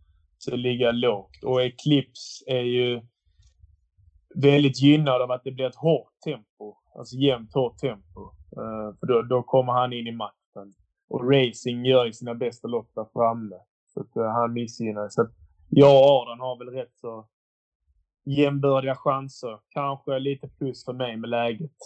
[0.43, 1.45] så ligga lågt.
[1.45, 3.01] Och Eclipse är ju
[4.35, 6.77] väldigt gynnad av att det blir ett hårt tempo.
[6.99, 8.21] Alltså jämnt hårt tempo.
[8.57, 10.40] Uh, för då, då kommer han in i matchen.
[11.11, 13.57] Och Racing gör ju sina bästa lopp där framme.
[13.95, 15.09] Så att uh, han missgynnar.
[15.09, 15.31] Så att
[15.69, 17.29] jag och Adrian har väl rätt så
[18.25, 19.59] jämbördiga chanser.
[19.71, 21.77] Kanske lite plus för mig med läget.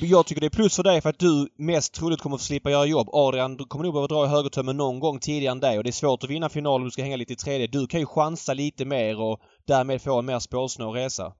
[0.00, 2.70] Jag tycker det är plus för dig för att du mest troligt kommer att slippa
[2.70, 3.08] göra jobb.
[3.12, 5.90] Adrian du kommer nog behöva dra i högertömmen någon gång tidigare än dig och det
[5.90, 7.66] är svårt att vinna finalen om du ska hänga lite i tredje.
[7.66, 11.32] Du kan ju chansa lite mer och därmed få en mer spårsnål resa.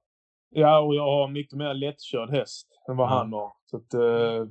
[0.51, 3.14] Ja, och jag har mycket mer lättkörd häst än vad ja.
[3.14, 3.53] han har.
[3.71, 4.49] Så att, uh,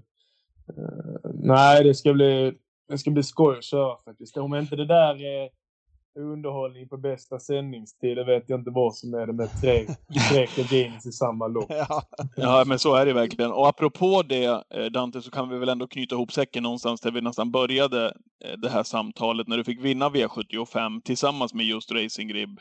[1.33, 2.53] nej, det ska bli,
[2.87, 4.37] det ska bli skoj att köra faktiskt.
[4.37, 5.49] Om inte det där är
[6.17, 8.17] underhållning på bästa sändningstid.
[8.17, 9.85] Det vet jag inte vad som är det med tre,
[10.31, 11.69] tre Cadinis i samma lopp.
[11.69, 12.03] Ja.
[12.35, 13.51] ja, men så är det verkligen.
[13.51, 17.11] Och apropå det, eh, Dante, så kan vi väl ändå knyta ihop säcken någonstans där
[17.11, 18.05] vi nästan började
[18.45, 22.59] eh, det här samtalet, när du fick vinna V75 tillsammans med just Racing Rib.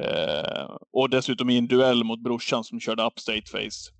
[0.00, 3.90] Eh, och dessutom i en duell mot brorsan som körde Upstate Face.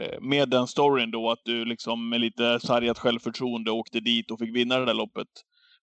[0.00, 4.38] Eh, med den storyn då att du liksom med lite sargat självförtroende åkte dit och
[4.38, 5.28] fick vinna det där loppet.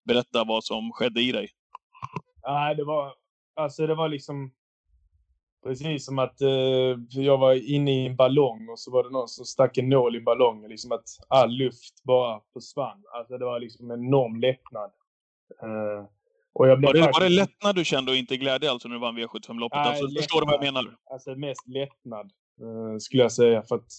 [0.03, 1.49] Berätta vad som skedde i dig.
[2.47, 3.13] Nej, det var,
[3.55, 4.51] alltså det var liksom
[5.63, 9.27] precis som att eh, jag var inne i en ballong och så var det någon
[9.27, 10.69] som stack en nål i ballongen.
[10.69, 13.03] Liksom att all luft bara försvann.
[13.13, 14.91] Alltså det var liksom en enorm lättnad.
[15.63, 16.05] Eh,
[16.53, 17.19] och jag blev var, det, faktiskt...
[17.19, 19.77] var det lättnad du kände och inte glädje alltså när du vann V75-loppet?
[19.77, 20.95] Alltså, förstår du vad jag menar?
[21.11, 22.31] Alltså mest lättnad,
[22.61, 23.63] Eh, skulle jag säga.
[23.63, 23.91] För att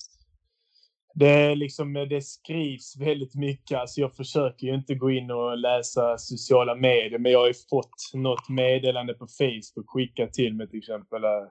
[1.14, 3.78] det, liksom, det skrivs väldigt mycket.
[3.78, 7.54] Alltså jag försöker ju inte gå in och läsa sociala medier, men jag har ju
[7.70, 11.24] fått något meddelande på Facebook skickat till mig till exempel.
[11.24, 11.46] Eh,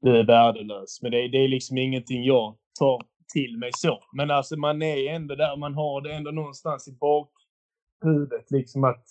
[0.00, 1.02] du är värdelös.
[1.02, 4.00] Men det, det är liksom ingenting jag tar till mig så.
[4.12, 9.04] Men alltså man är ändå där, man har det ändå någonstans i bakhuvudet liksom att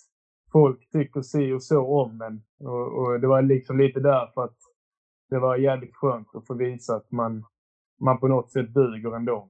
[0.52, 2.42] folk tycker si och så om en.
[2.68, 4.58] Och, och det var liksom lite därför att
[5.30, 7.44] det var jävligt skönt att få visa att man,
[8.00, 9.48] man på något sätt duger ändå.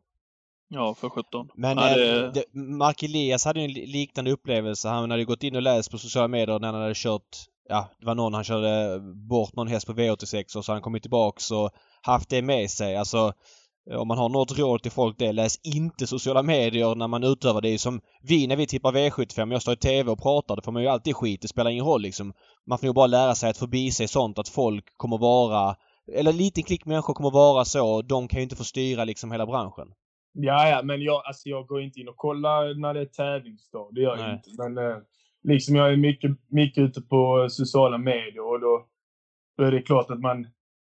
[0.68, 1.48] Ja, för 17.
[1.54, 2.30] Men ja, det...
[2.30, 4.88] det, Mark Elias hade en liknande upplevelse.
[4.88, 7.36] Han hade gått in och läst på sociala medier när han hade kört...
[7.68, 11.02] Ja, det var någon han körde bort någon häst på V86 och så han kommit
[11.02, 11.70] tillbaks och
[12.02, 12.96] haft det med sig.
[12.96, 13.32] Alltså
[13.90, 17.60] om man har något råd till folk det, läs inte sociala medier när man utövar.
[17.60, 19.52] Det som vi när vi tippar V75.
[19.52, 20.56] Jag står i TV och pratar.
[20.56, 21.42] Då får man ju alltid skit.
[21.42, 22.32] Det spelar ingen roll liksom.
[22.66, 25.76] Man får ju bara lära sig att förbi sig sånt att folk kommer vara...
[26.12, 28.02] Eller en liten klick människor kommer vara så.
[28.02, 29.88] De kan ju inte få styra liksom hela branschen.
[30.32, 33.88] Ja, ja, men jag, alltså, jag går inte in och kollar när det är tävlingsdag.
[33.94, 34.24] Det gör Nej.
[34.24, 34.50] jag inte.
[34.58, 34.96] Men eh,
[35.42, 38.86] liksom jag är mycket, mycket ute på sociala medier och då,
[39.58, 40.46] då är det klart att man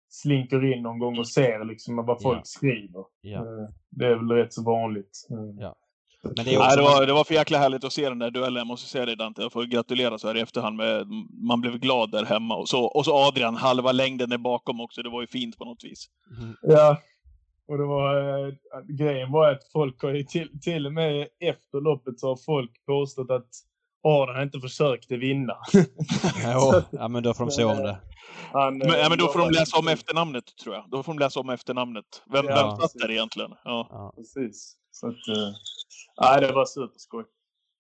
[0.09, 2.43] slinker in någon gång och ser liksom vad folk ja.
[2.43, 3.03] skriver.
[3.21, 3.39] Ja.
[3.39, 5.27] Eh, det är väl rätt så vanligt.
[5.31, 5.75] Eh, ja.
[6.23, 8.31] Men det, är Nej, det, var, det var för jäkla härligt att se den där
[8.31, 9.41] duellen, jag måste säga det Dante.
[9.41, 10.77] Jag får gratulera så här i efterhand.
[10.77, 11.07] Med,
[11.47, 12.55] man blev glad där hemma.
[12.55, 15.01] Och så, och så Adrian, halva längden är bakom också.
[15.01, 16.05] Det var ju fint på något vis.
[16.39, 16.55] Mm.
[16.61, 16.97] Ja,
[17.67, 18.53] och det var, äh,
[18.87, 22.85] grejen var att folk har ju till, till och med efter loppet så har folk
[22.85, 23.49] påstått att
[24.07, 25.57] Adrian inte försökte vinna.
[26.53, 27.97] jo, ja men då får de se om det.
[28.53, 30.85] Han, men, ja, men då får de läsa om efternamnet tror jag.
[30.91, 32.05] Då får de läsa om efternamnet.
[32.31, 33.51] Vem, ja, vem satt där egentligen?
[33.63, 33.87] Ja.
[33.89, 34.13] ja.
[34.15, 34.75] Precis.
[34.91, 35.53] Så att, äh,
[36.21, 37.23] nej, det var superskoj.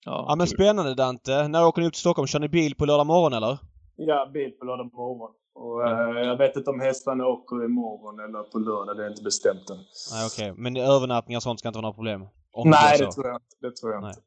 [0.05, 1.47] Ja, Ja, men spännande Dante.
[1.47, 2.27] När åker ni upp till Stockholm?
[2.27, 3.57] Kör ni bil på lördag morgon eller?
[3.95, 5.31] Ja, bil på lördag morgon.
[5.55, 8.97] Och, eh, jag vet inte om hästarna åker imorgon eller på lördag.
[8.97, 9.77] Det är inte bestämt än.
[10.11, 10.53] Nej okej.
[10.57, 12.21] Men övernattningar och sånt ska inte vara några problem?
[12.51, 13.11] Om Nej, det så.
[13.11, 13.55] tror jag inte.
[13.61, 14.09] Det tror jag Nej.
[14.09, 14.21] inte.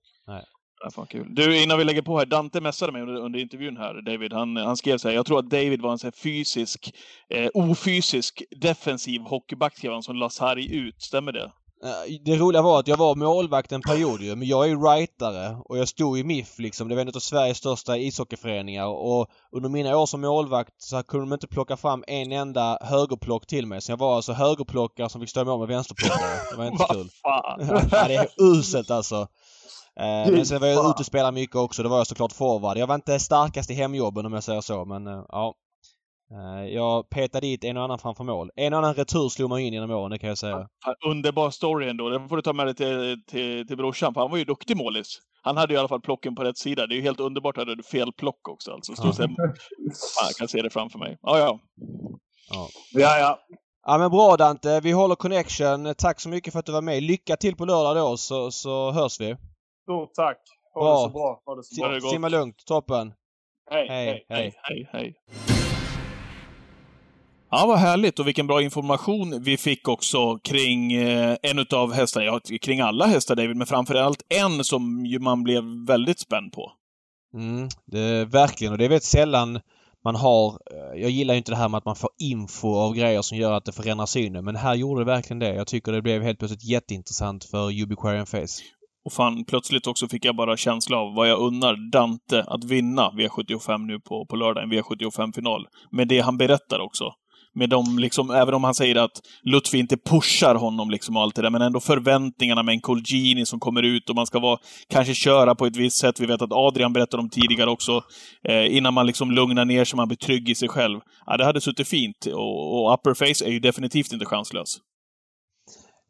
[0.84, 1.34] Ja, fan kul.
[1.34, 2.26] Du, innan vi lägger på här.
[2.26, 4.32] Dante messade mig under, under intervjun här, David.
[4.32, 6.94] Han, han skrev så här, jag tror att David var en så här fysisk,
[7.34, 11.02] eh, ofysisk, defensiv hockeyback, skrev han, som la sarg ut.
[11.02, 11.50] Stämmer det?
[11.84, 14.76] Eh, Det roliga var att jag var målvakt en period ju, men jag är ju
[14.76, 16.88] rightare och jag stod i MIF liksom.
[16.88, 21.26] Det var en av Sveriges största ishockeyföreningar och under mina år som målvakt så kunde
[21.26, 23.80] de inte plocka fram en enda högerplock till mig.
[23.80, 26.50] Så jag var alltså högerplockare som fick stå mål med vänsterplockare.
[26.50, 27.08] Det var inte kul.
[27.22, 29.28] Ja, det är uselt alltså.
[30.00, 31.82] Eh, men sen var jag ute och spelade mycket också.
[31.82, 32.78] Då var jag såklart forward.
[32.78, 35.54] Jag var inte starkast i hemjobben om jag säger så, men eh, ja.
[36.32, 38.50] Eh, jag petade dit en och annan framför mål.
[38.56, 40.68] En och annan retur slog man in genom åren, det kan jag säga.
[41.06, 42.08] Underbar story ändå.
[42.08, 44.76] Den får du ta med dig till, till, till brorsan, för han var ju duktig
[44.76, 45.18] målis.
[45.42, 46.86] Han hade ju i alla fall plocken på rätt sida.
[46.86, 48.72] Det är ju helt underbart att du hade fel plock också.
[48.72, 51.18] Alltså, stå och säga, fan, jag kan se det framför mig.
[51.22, 51.58] Ja, ja.
[52.50, 52.68] Ja.
[52.92, 53.38] Ja, ja.
[53.86, 55.94] Ja men bra Dante, vi håller connection.
[55.98, 57.02] Tack så mycket för att du var med.
[57.02, 59.36] Lycka till på lördag då så, så hörs vi.
[59.90, 60.38] Stort tack.
[60.74, 60.94] Ha Bra.
[60.96, 61.42] det så bra.
[61.46, 62.10] Ha det så bra.
[62.10, 63.12] Simma lugnt, toppen.
[63.70, 64.24] Hej, Hej, hej.
[64.28, 64.54] hej.
[64.62, 65.14] Hej, hej.
[67.50, 72.26] Ja, vad härligt och vilken bra information vi fick också kring eh, en utav hästarna.
[72.26, 76.72] Ja, kring alla hästar David, men framförallt en som ju man blev väldigt spänd på.
[77.34, 79.60] Mm, det, verkligen och det är väldigt sällan
[80.04, 80.48] man har...
[80.50, 83.38] eh, Jag gillar ju inte det här med att man får info av grejer som
[83.38, 84.44] gör att det förändrar synen.
[84.44, 85.54] Men här gjorde det verkligen det.
[85.54, 88.62] Jag tycker det blev helt plötsligt jätteintressant för Ubiquarian Face.
[89.10, 93.10] Och fan, plötsligt också fick jag bara känsla av vad jag unnar Dante att vinna
[93.10, 95.66] V75 nu på, på lördag, en V75-final.
[95.90, 97.04] Med det han berättar också.
[97.54, 101.34] Med de, liksom, även om han säger att Lutfi inte pushar honom liksom och allt
[101.34, 104.58] det där, men ändå förväntningarna med en Colgjini som kommer ut och man ska vara,
[104.92, 106.20] kanske köra på ett visst sätt.
[106.20, 108.02] Vi vet att Adrian berättade om tidigare också,
[108.48, 111.00] eh, innan man liksom lugnar ner sig, man blir trygg i sig själv.
[111.26, 112.26] Ja, det hade suttit fint.
[112.26, 114.78] Och, och Upper Face är ju definitivt inte chanslös.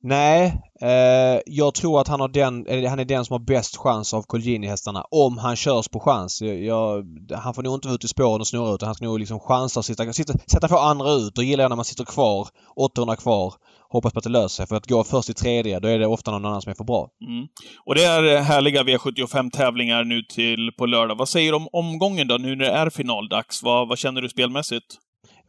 [0.02, 3.76] Nej, eh, jag tror att han, har den, eller han är den som har bäst
[3.76, 6.42] chans av Colgjini-hästarna om han körs på chans.
[6.42, 9.04] Jag, jag, han får nog inte vara ute i spåren och snurra utan han ska
[9.04, 11.38] nog liksom chansa och sitta, sitta, sätta på andra ut.
[11.38, 13.54] Och gillar jag när man sitter kvar, 800 kvar,
[13.88, 14.66] hoppas på att det löser sig.
[14.66, 16.84] För att gå först i tredje, då är det ofta någon annan som är för
[16.84, 17.08] bra.
[17.28, 17.46] Mm.
[17.86, 21.16] Och det är eh, härliga V75-tävlingar nu till på lördag.
[21.16, 23.62] Vad säger du om omgången då, nu när det är finaldags?
[23.62, 24.98] Vad, vad känner du spelmässigt?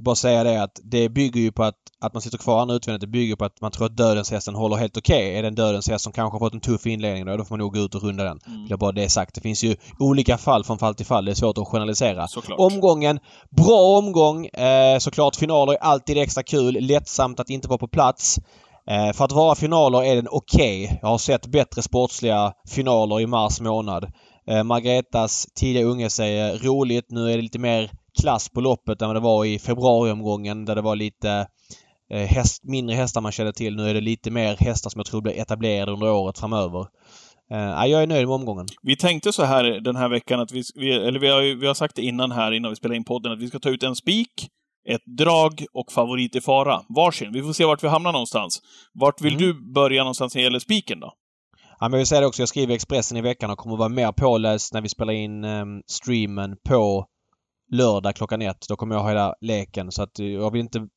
[0.02, 3.02] Bara säga det att det bygger ju på att, att man sitter kvar andra utvändigt.
[3.02, 5.38] Det bygger på att man tror att dödens hästen håller helt okej.
[5.38, 7.56] Är det en dödens häst som kanske har fått en tuff inledning då, då får
[7.56, 8.40] man nog gå ut och runda den.
[8.48, 8.68] Mm.
[8.68, 9.36] Vill bara det sagt.
[9.36, 11.26] Det finns ju olika fall från fall till fall.
[11.26, 12.28] Det är svårt att generalisera.
[12.28, 12.60] Såklart.
[12.60, 14.46] Omgången, bra omgång.
[14.46, 16.78] Eh, såklart finaler är alltid extra kul.
[16.80, 18.40] Lättsamt att inte vara på plats.
[18.88, 21.00] Eh, för att vara finaler är den okej.
[21.02, 24.12] Jag har sett bättre sportsliga finaler i mars månad.
[24.48, 27.06] Eh, Margaretas tidiga unge säger roligt.
[27.10, 27.92] Nu är det lite mer
[28.22, 31.48] klass på loppet än vad det var i februariomgången där det var lite
[32.14, 33.76] eh, häst, mindre hästar man kände till.
[33.76, 36.80] Nu är det lite mer hästar som jag tror blir etablerade under året framöver.
[37.52, 38.66] Eh, ja, jag är nöjd med omgången.
[38.82, 41.74] Vi tänkte så här den här veckan att vi, vi eller vi har, vi har
[41.74, 43.96] sagt det innan här, innan vi spelade in podden, att vi ska ta ut en
[43.96, 44.48] spik,
[44.90, 46.82] ett drag och favorit i fara.
[46.96, 47.34] Varsin.
[47.34, 48.62] Vi får se vart vi hamnar någonstans.
[48.94, 49.46] Vart vill Mm.
[49.46, 51.14] du börja någonstans när det gäller spiken då?
[51.80, 53.90] Ja, men jag vill säga det också, jag skriver Expressen i veckan och kommer vara
[53.90, 57.06] mer påläst när vi spelar in eh, streamen på
[57.72, 58.66] lördag klockan ett.
[58.70, 60.88] Då kommer jag ha hela leken så att eh, jag vill inte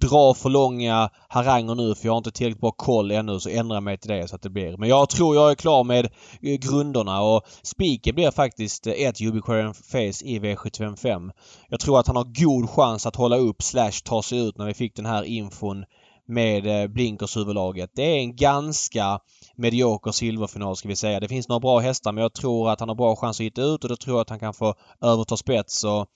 [0.00, 3.80] dra för långa haranger nu för jag har inte tillräckligt bra koll ännu så ändra
[3.80, 4.76] mig till det så att det blir.
[4.76, 6.04] Men jag tror jag är klar med
[6.42, 11.30] eh, grunderna och spiken blir faktiskt eh, ett Ubiquarian Face i V755.
[11.68, 14.66] Jag tror att han har god chans att hålla upp slash ta sig ut när
[14.66, 15.84] vi fick den här infon
[16.30, 17.90] med eh, Blinkers-huvudlaget.
[17.94, 19.18] Det är en ganska
[19.56, 21.20] medioker silverfinal ska vi säga.
[21.20, 23.62] Det finns några bra hästar men jag tror att han har bra chans att hitta
[23.62, 26.06] ut och då tror jag att han kan få överta spets och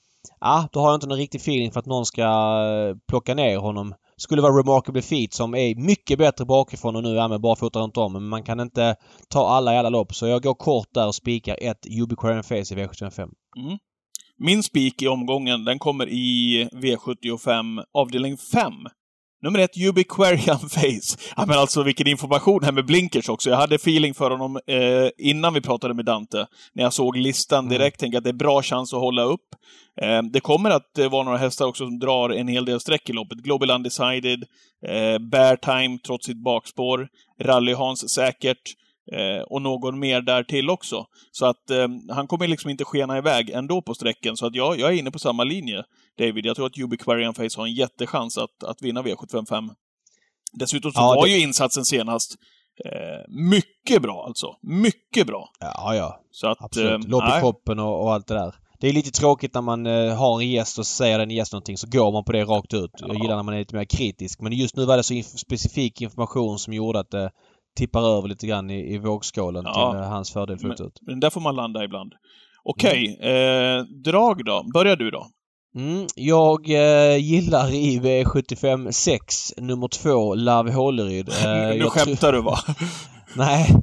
[0.41, 3.59] ja, då har jag inte någon riktig feeling för att någon ska eh, plocka ner
[3.59, 3.95] honom.
[4.17, 7.97] Skulle vara Remarkable Feet som är mycket bättre bakifrån och nu är med barfota runt
[7.97, 8.97] om men man kan inte
[9.29, 12.55] ta alla i alla lopp så jag går kort där och spikar ett Ubiquarian Face
[12.55, 13.21] i V75.
[13.21, 13.79] Mm.
[14.39, 18.73] Min spik i omgången, den kommer i V75 avdelning 5.
[19.45, 21.19] Nummer ett, Ubiquarian Face.
[21.37, 23.51] Ja, men alltså vilken information här med blinkers också.
[23.51, 26.47] Jag hade feeling för honom eh, innan vi pratade med Dante.
[26.73, 29.55] När jag såg listan direkt tänkte jag att det är bra chans att hålla upp.
[30.01, 33.11] Eh, det kommer att eh, vara några hästar också som drar en hel del streck
[33.11, 33.39] i loppet.
[33.39, 34.45] Global Undecided,
[34.87, 37.09] eh, Bear Time trots sitt bakspår,
[37.43, 38.75] Rally-Hans säkert.
[39.13, 41.07] Eh, och någon mer där till också.
[41.33, 44.37] Så att eh, han kommer liksom inte skena iväg ändå på sträcken.
[44.37, 45.85] Så att jag, jag är inne på samma linje,
[46.19, 46.47] David.
[46.47, 49.69] Jag tror att Ubiquarian Face har en jättechans att, att vinna V755.
[50.59, 52.35] Dessutom så Ja, var det- ju insatsen senast
[52.85, 54.47] Eh, mycket bra alltså.
[54.63, 55.49] Mycket bra.
[55.61, 56.21] Ja, ja.
[56.31, 57.05] Så att, Absolut.
[57.05, 58.55] eh, Lopp i kroppen och, och allt det där.
[58.81, 61.77] Det är lite tråkigt när man eh, har en gäst och säger den gäst någonting
[61.79, 62.91] så går man på det rakt ut.
[62.99, 63.23] Jag Ja.
[63.23, 64.41] gillar när man är lite mer kritisk.
[64.41, 67.31] Men just nu var det så inf- specifik information som gjorde att det
[67.77, 69.91] tippar över lite grann i, i vågskålen Ja.
[69.93, 70.99] till eh, hans fördel fullt ut.
[71.03, 72.13] Men där får man landa ibland.
[72.65, 74.65] Okej, eh, drag då.
[74.75, 75.27] Börjar du då.
[75.77, 81.29] Mm, jag eh, gillar i V75 6 nummer 2 Love Håleryd.
[81.29, 82.59] Eh, nu skämtar du va?
[83.37, 83.75] Nej.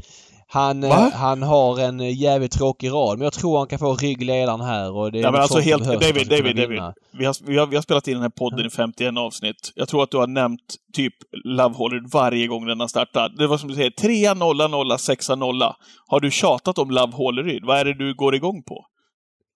[0.48, 1.12] Han, eh, Va?
[1.14, 5.12] han har en jävligt tråkig rad men jag tror han kan få ryggledaren här och
[5.12, 6.82] det är Ja, men alltså helt, David, David, David.
[7.12, 9.72] Vi har, vi, har, vi har spelat in den här podden i 51 avsnitt.
[9.76, 11.14] Jag tror att du har nämnt typ
[11.44, 13.32] Love Hollywood varje gång den har startat.
[13.38, 15.62] Det var som du säger, 3 0 0 6 0
[16.08, 17.66] Har du tjatat om Love Hollywood?
[17.66, 18.86] Vad är det du går igång på?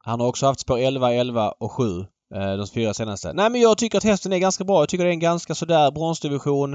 [0.04, 1.84] Han har också haft spår 11, 11 och 7.
[2.34, 3.34] Eh, de fyra senaste.
[3.34, 4.82] Nej men jag tycker att hästen är ganska bra.
[4.82, 6.74] Jag tycker det är en ganska sådär bronsdivision.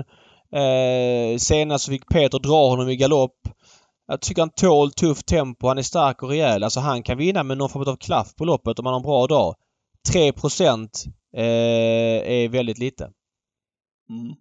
[0.52, 3.38] Eh, senast så fick Peter dra honom i galopp.
[4.06, 5.68] Jag tycker han tål tufft tempo.
[5.68, 6.64] Han är stark och rejäl.
[6.64, 9.04] Alltså han kan vinna med någon form av klaff på loppet om han har en
[9.04, 9.54] bra dag.
[10.12, 10.32] 3 eh,
[12.26, 13.04] är väldigt lite.
[14.10, 14.34] Mm.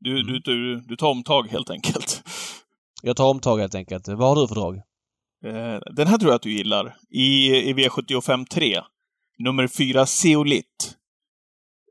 [0.00, 2.22] Du, du, du, du tar omtag helt enkelt.
[3.02, 4.08] Jag tar omtag helt enkelt.
[4.08, 4.76] Vad har du för drag?
[5.44, 6.96] Eh, Den här tror jag att du gillar.
[7.10, 8.80] I, i V75 3.
[9.38, 10.96] Nummer fyra, Zeolit.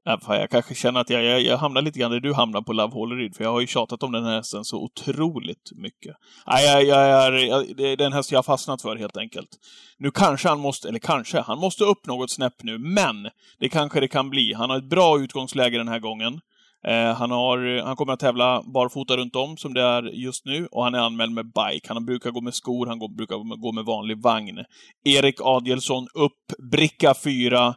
[0.08, 2.62] Ja, fan, jag kanske känner att jag, jag, jag hamnar lite grann där du hamnar
[2.62, 6.16] på Love Holleryd, för jag har ju tjatat om den här hästen så otroligt mycket.
[6.48, 9.50] Nej, jag, jag, är, jag, det är den häst jag har fastnat för helt enkelt.
[9.98, 13.30] Nu kanske han måste, eller kanske, han måste upp något snäpp nu, men
[13.60, 14.54] det kanske det kan bli.
[14.54, 16.40] Han har ett bra utgångsläge den här gången.
[16.88, 20.68] Eh, han, har, han kommer att tävla barfota runt om som det är just nu
[20.72, 21.94] och han är anmäld med bike.
[21.94, 24.64] Han brukar gå med skor, han går, brukar gå med vanlig vagn.
[25.04, 27.76] Erik Adielsson upp, bricka 4.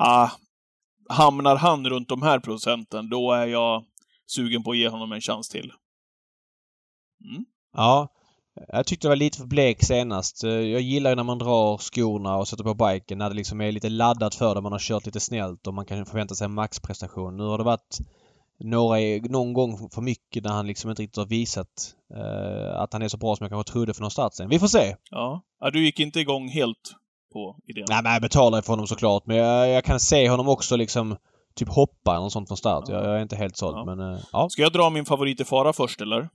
[0.00, 0.30] Ah,
[1.08, 3.84] hamnar han runt de här procenten, då är jag
[4.26, 5.72] sugen på att ge honom en chans till.
[7.24, 7.44] Mm.
[7.76, 8.08] Ja.
[8.68, 10.44] Jag tyckte det var lite för blek senast.
[10.44, 13.60] Eh, jag gillar ju när man drar skorna och sätter på biken när det liksom
[13.60, 14.60] är lite laddat för det.
[14.60, 17.36] Man har kört lite snällt och man kan förvänta sig en maxprestation.
[17.36, 17.98] Nu har det varit
[18.64, 18.98] några,
[19.28, 23.08] någon gång för mycket när han liksom inte riktigt har visat eh, att han är
[23.08, 24.48] så bra som jag kanske trodde för någon start sen.
[24.48, 24.96] Vi får se!
[25.10, 25.42] Ja.
[25.60, 26.94] ja, du gick inte igång helt
[27.32, 27.84] på idén.
[27.88, 31.16] Nej men jag betalar för honom såklart men jag, jag kan se honom också liksom
[31.54, 32.88] typ hoppa eller något sånt från start.
[32.88, 33.84] Jag, jag är inte helt såld Ja.
[33.84, 34.48] men eh, ja.
[34.50, 36.28] Ska jag dra min favorit i fara först, eller?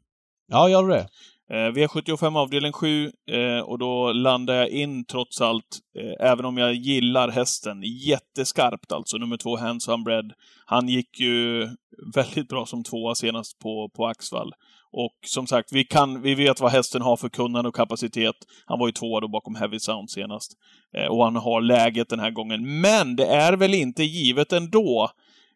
[0.48, 1.08] Ja, gör du det?
[1.52, 6.58] Eh, V75 avdelning 7 eh, och då landar jag in trots allt, eh, även om
[6.58, 10.34] jag gillar hästen, jätteskarpt alltså, nummer två Hands Bread.
[10.66, 11.70] Han gick ju
[12.16, 14.54] väldigt bra som tvåa senast på, på Axvall.
[14.92, 18.36] Och som sagt, vi, kan, vi vet vad hästen har för kunnande och kapacitet.
[18.66, 20.52] Han var ju tvåa då bakom Heavy Sound senast.
[20.98, 22.82] Eh, och han har läget den här gången.
[22.82, 25.10] Men det är väl inte givet ändå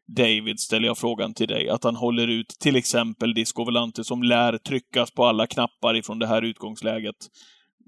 [0.08, 4.24] David, ställer jag frågan till dig, att han håller ut till exempel Disco Volante som
[4.24, 7.16] lär tryckas på alla knappar ifrån det här utgångsläget.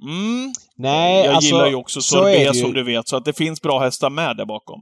[0.01, 0.53] Mm.
[0.75, 3.79] Nej, jag alltså, gillar ju också Sorbet som du vet, så att det finns bra
[3.79, 4.81] hästar med där bakom.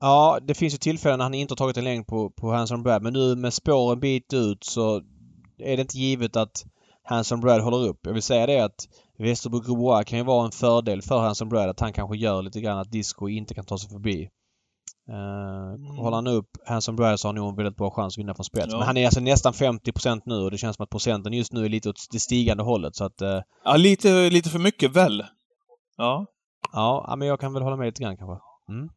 [0.00, 2.82] Ja, det finns ju tillfällen när han inte har tagit en längd på, på Hanson
[2.82, 3.02] Brad.
[3.02, 4.96] Men nu med spår en bit ut så
[5.58, 6.64] är det inte givet att
[7.02, 8.00] Hanson Brad håller upp.
[8.02, 11.68] Jag vill säga det att Västerbro Groubois kan ju vara en fördel för Hanson Brad.
[11.68, 14.28] Att han kanske gör lite grann att Disco inte kan ta sig förbi.
[15.08, 18.34] Uh, Håller han upp Hanson Brad så har nog en väldigt bra chans att vinna
[18.34, 18.66] från spets.
[18.70, 18.78] Ja.
[18.78, 21.64] Men han är alltså nästan 50% nu och det känns som att procenten just nu
[21.64, 22.96] är lite åt det stigande hållet.
[22.96, 25.24] Så att eh, Ja, lite, lite för mycket väl?
[25.96, 26.26] Ja.
[26.72, 28.44] ja, ja, men jag kan väl hålla med lite grann kanske.
[28.68, 28.88] Mm.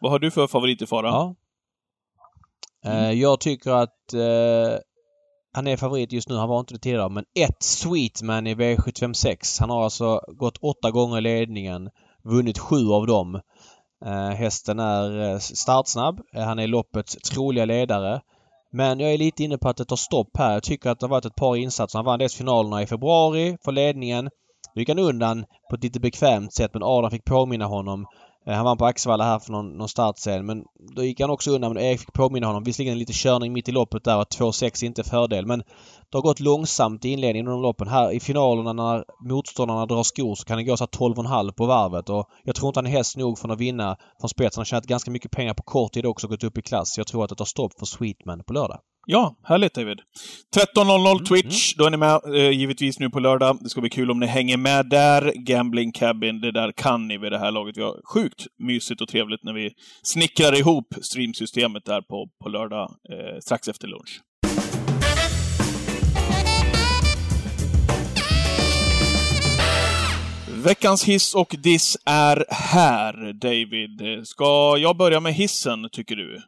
[0.00, 1.08] Vad har du för favorit i fara?
[1.08, 1.34] Ja.
[2.84, 3.04] Mm.
[3.04, 4.78] Eh, jag tycker att eh,
[5.52, 6.34] han är favorit just nu.
[6.36, 7.08] Han var inte det tidigare.
[7.08, 9.60] Men ett Sweetman i V756.
[9.60, 11.90] Han har alltså gått åtta gånger i ledningen.
[12.24, 13.40] Vunnit sju av dem.
[14.04, 16.20] Eh, hästen är eh, startsnabb.
[16.34, 18.20] Eh, han är loppets troliga ledare.
[18.72, 20.52] Men jag är lite inne på att det tar stopp här.
[20.52, 21.98] Jag tycker att det har varit ett par insatser.
[21.98, 24.30] Han vann dels finalerna i februari för ledningen.
[24.74, 28.06] Då gick han undan på ett lite bekvämt sätt men Adam fick påminna honom.
[28.46, 30.64] Han vann på Axevalla här för någon, någon start sen men
[30.96, 32.64] då gick han också undan men Erik fick påminna honom.
[32.64, 35.62] Visserligen lite körning mitt i loppet där och 2-6 inte fördel men
[36.10, 37.88] det har gått långsamt i inledningen av loppen.
[37.88, 41.66] Här i finalerna när motståndarna drar skor så kan det gå så här 12,5 på
[41.66, 44.56] varvet och jag tror inte han är häst nog för att vinna från spets.
[44.56, 46.98] Han har tjänat ganska mycket pengar på kort tid också och gått upp i klass.
[46.98, 48.80] Jag tror att det tar stopp för Sweetman på lördag.
[49.08, 49.98] Ja, härligt David.
[50.56, 53.58] 13.00 Twitch, då är ni med eh, givetvis nu på lördag.
[53.60, 55.32] Det ska bli kul om ni hänger med där.
[55.36, 57.76] Gambling Cabin, det där kan ni vid det här laget.
[57.76, 59.70] Vi har sjukt mysigt och trevligt när vi
[60.02, 64.20] snickrar ihop streamsystemet där på, på lördag eh, strax efter lunch.
[70.64, 74.26] Veckans hiss och diss är här, David.
[74.26, 76.42] Ska jag börja med hissen, tycker du?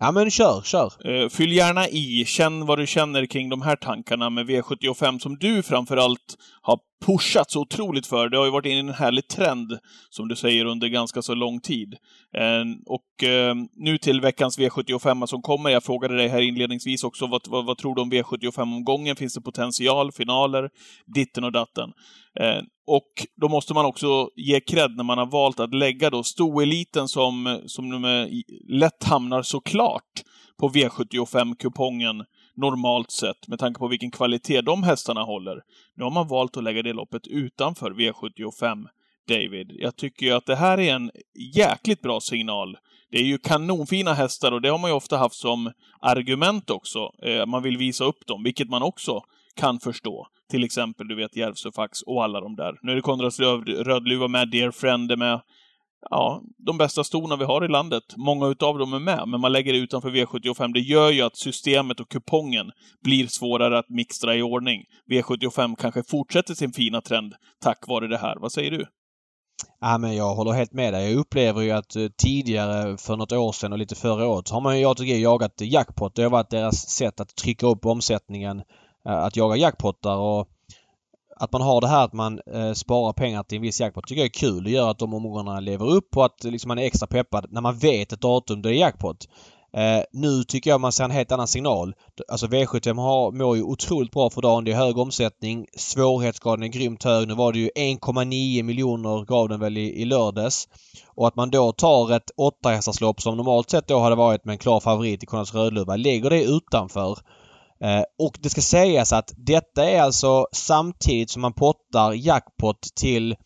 [0.00, 0.92] Ja men kör, kör!
[1.04, 2.24] Eh, fyll gärna i.
[2.26, 7.50] Känn vad du känner kring de här tankarna med V75 som du framförallt har pushat
[7.50, 8.28] så otroligt för.
[8.28, 9.78] Det har ju varit in i en härlig trend,
[10.10, 11.94] som du säger, under ganska så lång tid.
[12.36, 15.70] Eh, och eh, nu till veckans V75 som kommer.
[15.70, 19.16] Jag frågade dig här inledningsvis också, vad, vad, vad tror du om V75-omgången?
[19.16, 20.12] Finns det potential?
[20.12, 20.70] Finaler?
[21.14, 21.92] Ditten och datten.
[22.40, 26.22] Eh, och då måste man också ge cred när man har valt att lägga då
[26.22, 28.26] stoeliten som, som
[28.68, 30.22] lätt hamnar såklart
[30.60, 32.24] på V75-kupongen
[32.60, 35.62] normalt sett, med tanke på vilken kvalitet de hästarna håller.
[35.96, 38.86] Nu har man valt att lägga det loppet utanför V75,
[39.28, 39.72] David.
[39.74, 41.10] Jag tycker ju att det här är en
[41.54, 42.76] jäkligt bra signal.
[43.10, 47.10] Det är ju kanonfina hästar och det har man ju ofta haft som argument också.
[47.22, 49.22] Eh, man vill visa upp dem, vilket man också
[49.56, 50.26] kan förstå.
[50.50, 52.78] Till exempel, du vet, Järvsöfax och alla de där.
[52.82, 55.40] Nu är det Konrads Rödluva med, Dear Friend är med.
[56.10, 58.02] Ja, de bästa stona vi har i landet.
[58.16, 60.72] Många utav dem är med, men man lägger det utanför V75.
[60.72, 62.70] Det gör ju att systemet och kupongen
[63.04, 64.84] blir svårare att mixtra i ordning.
[65.10, 68.36] V75 kanske fortsätter sin fina trend tack vare det här.
[68.40, 68.86] Vad säger du?
[69.80, 71.10] Ja, men jag håller helt med dig.
[71.10, 74.60] Jag upplever ju att eh, tidigare, för något år sedan och lite förra året, har
[74.60, 76.14] man ju ATG jagat jackpot.
[76.14, 78.62] Det har varit deras sätt att trycka upp omsättningen
[79.06, 80.48] eh, att jaga jackpottar och
[81.40, 84.20] att man har det här att man eh, sparar pengar till en viss jackpot tycker
[84.20, 84.64] jag är kul.
[84.64, 87.60] Det gör att de omgångarna lever upp och att liksom, man är extra peppad när
[87.60, 89.28] man vet ett datum då det är jackpot.
[89.72, 91.94] Eh, nu tycker jag man ser en helt annan signal.
[92.28, 94.64] Alltså V75 har, mår ju otroligt bra för dagen.
[94.64, 95.66] Det är hög omsättning.
[95.76, 97.28] Svårighetsgraden är grymt hög.
[97.28, 100.68] Nu var det ju 1,9 miljoner gav den väl i, i lördags.
[101.06, 104.58] Och att man då tar ett åttahästarslopp som normalt sett då hade varit med en
[104.58, 107.39] klar favorit i Konrads Rödluva, lägger det utanför Eh,
[107.84, 113.36] Eh, och det ska sägas att detta är alltså samtidigt som man pottar jackpot till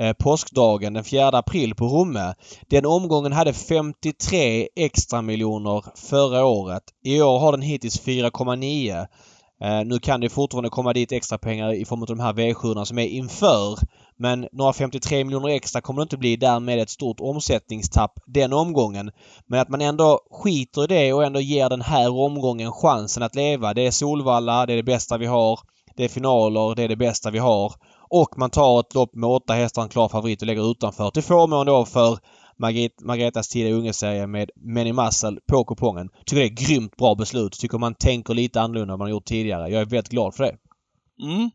[0.00, 2.34] eh, påskdagen den 4 april på Romme.
[2.70, 6.82] Den omgången hade 53 extra miljoner förra året.
[7.04, 9.06] I år har den hittills 4,9.
[9.62, 12.84] Eh, nu kan det fortfarande komma dit extra pengar i form av de här V7
[12.84, 13.78] som är inför.
[14.16, 16.36] Men några 53 miljoner extra kommer det inte bli.
[16.36, 19.10] Därmed ett stort omsättningstapp den omgången.
[19.46, 23.34] Men att man ändå skiter i det och ändå ger den här omgången chansen att
[23.34, 23.74] leva.
[23.74, 25.60] Det är Solvalla, det är det bästa vi har.
[25.96, 27.72] Det är finaler, det är det bästa vi har.
[28.10, 31.10] Och man tar ett lopp med åtta hästar, en klar favorit och lägger utanför.
[31.10, 32.18] Till förmån då för
[32.58, 36.08] Margret, Margretas tidiga ungeserie med Many Muscle på kupongen.
[36.26, 37.52] Tycker det är ett grymt bra beslut.
[37.52, 39.68] Tycker man tänker lite annorlunda än man har gjort tidigare.
[39.68, 40.56] Jag är väldigt glad för det.
[41.22, 41.50] Mm.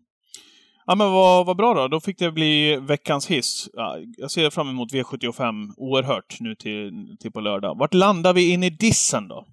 [0.85, 1.87] Ja men vad, vad bra då.
[1.87, 3.69] Då fick det bli veckans hiss.
[3.73, 7.77] Ja, jag ser fram emot V75 oerhört nu till, till på lördag.
[7.77, 9.45] Vart landar vi in i dissen då?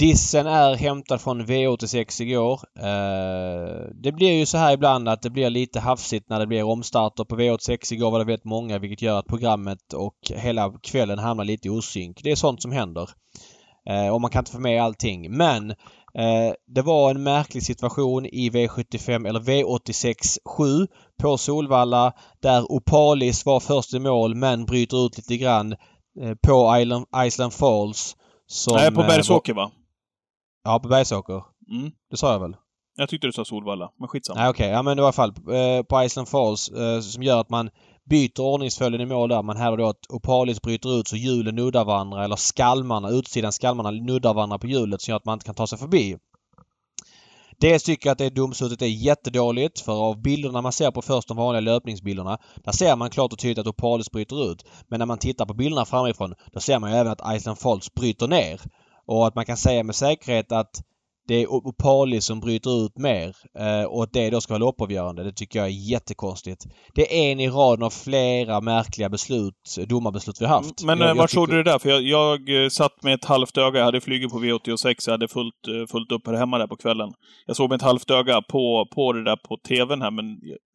[0.00, 2.60] Dissen är hämtad från V86 igår.
[2.78, 6.62] Eh, det blir ju så här ibland att det blir lite hafsigt när det blir
[6.62, 7.24] omstarter.
[7.24, 11.44] På V86 igår var det väldigt många vilket gör att programmet och hela kvällen hamnar
[11.44, 12.20] lite i osynk.
[12.22, 13.10] Det är sånt som händer.
[13.88, 15.36] Eh, och man kan inte få med allting.
[15.36, 15.74] Men
[16.14, 20.86] Eh, det var en märklig situation i V75 eller V86 7
[21.22, 25.74] på Solvalla där Opalis var först i mål men bryter ut lite grann
[26.46, 28.16] på Island, Island Falls.
[28.46, 29.70] Som, Nej, på Bergsåker va?
[30.64, 31.44] Ja, på Bergsåker.
[31.70, 31.90] Mm.
[32.10, 32.56] Det sa jag väl?
[32.96, 34.40] Jag tyckte du sa Solvalla, men skitsamma.
[34.40, 34.74] Nej okej, okay.
[34.74, 35.32] ja men i alla fall
[35.88, 36.70] på Island Falls
[37.02, 37.70] som gör att man
[38.10, 39.42] byter ordningsföljden i mål där.
[39.42, 43.90] Man hävdar då att Opalis bryter ut så hjulen nuddar varandra eller skalmarna, utsidan skalmarna
[43.90, 46.16] nuddar varandra på hjulet som gör att man inte kan ta sig förbi.
[47.60, 51.28] Dels tycker jag att det domslutet är jättedåligt för av bilderna man ser på först
[51.28, 54.64] de vanliga löpningsbilderna där ser man klart och tydligt att Opalis bryter ut.
[54.88, 57.94] Men när man tittar på bilderna framifrån då ser man ju även att Iceland Falls
[57.94, 58.60] bryter ner.
[59.10, 60.82] Och att man kan säga med säkerhet att
[61.28, 65.22] det är Opali som bryter ut mer eh, och att det då ska vara loppavgörande.
[65.22, 66.66] Det tycker jag är jättekonstigt.
[66.94, 70.84] Det är en i raden av flera märkliga beslut, domarbeslut vi haft.
[70.84, 71.78] Men jag, eh, var såg du det där?
[71.78, 73.78] För jag, jag, eh, satt med ett halvt öga.
[73.78, 74.94] Jag hade flugit på V86.
[75.06, 77.12] Jag hade fullt, fullt upp här hemma där på kvällen.
[77.46, 80.24] Jag såg med ett halvt öga på, på det där på TVn här, men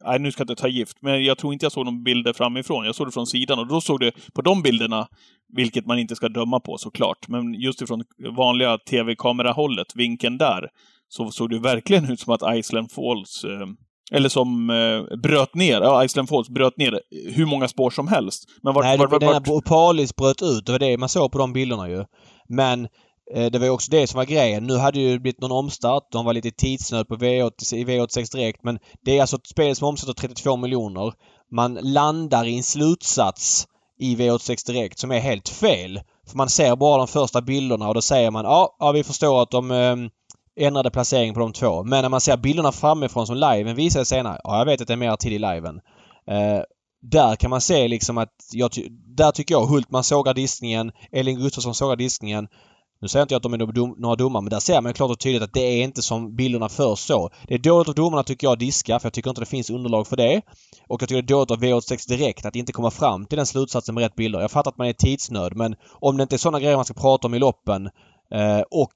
[0.05, 0.97] nej, nu ska jag inte ta gift.
[1.01, 2.85] Men jag tror inte jag såg någon bilder framifrån.
[2.85, 5.07] Jag såg det från sidan och då såg det, på de bilderna,
[5.53, 8.03] vilket man inte ska döma på såklart, men just ifrån
[8.37, 10.69] vanliga tv-kamerahållet, vinkeln där,
[11.07, 13.67] så såg det verkligen ut som att Iceland Falls eh,
[14.11, 16.99] eller som eh, bröt ner, ja, Iceland Falls bröt ner
[17.33, 18.43] hur många spår som helst.
[18.63, 19.47] Men vart, Nej, vart, vart, vart...
[19.47, 20.65] Opalis bröt ut.
[20.65, 22.05] Det var det man såg på de bilderna ju.
[22.49, 22.87] Men
[23.35, 24.63] eh, det var ju också det som var grejen.
[24.63, 26.11] Nu hade det ju blivit någon omstart.
[26.11, 28.63] De var lite tidsnöd på V86, i V86 direkt.
[28.63, 31.13] Men det är alltså ett spel som omsätter 32 miljoner.
[31.51, 33.67] Man landar i en slutsats
[33.97, 36.01] i V86 Direkt som är helt fel.
[36.27, 39.41] För man ser bara de första bilderna och då säger man ja, ja vi förstår
[39.41, 39.95] att de eh,
[40.67, 41.83] ändrade placeringen på de två.
[41.83, 44.39] Men när man ser bilderna framifrån som liven visar senare.
[44.43, 45.75] Ja, jag vet att det är mer tid i liven.
[46.27, 46.61] Eh,
[47.01, 48.71] där kan man se liksom att jag
[49.17, 50.91] där tycker jag Hultman sågar diskningen.
[51.11, 52.47] Elin Gustafsson sågar diskningen.
[53.05, 55.11] Nu säger inte jag att de är dom, några domare men där ser man klart
[55.11, 57.29] och tydligt att det är inte som bilderna först så.
[57.47, 60.07] Det är dåligt av domarna tycker jag diska för jag tycker inte det finns underlag
[60.07, 60.41] för det.
[60.87, 63.45] Och jag tycker det är dåligt av V86 Direkt att inte komma fram till den
[63.45, 64.41] slutsatsen med rätt bilder.
[64.41, 66.93] Jag fattar att man är tidsnöd men om det inte är sådana grejer man ska
[66.93, 67.85] prata om i loppen
[68.31, 68.95] eh, och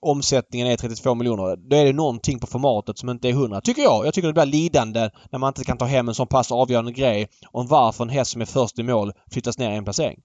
[0.00, 1.56] omsättningen är 32 miljoner.
[1.56, 3.60] Då är det någonting på formatet som inte är 100.
[3.60, 4.06] Tycker jag.
[4.06, 6.92] Jag tycker det blir lidande när man inte kan ta hem en sån pass avgörande
[6.92, 10.20] grej om varför en häst som är först i mål flyttas ner en placering.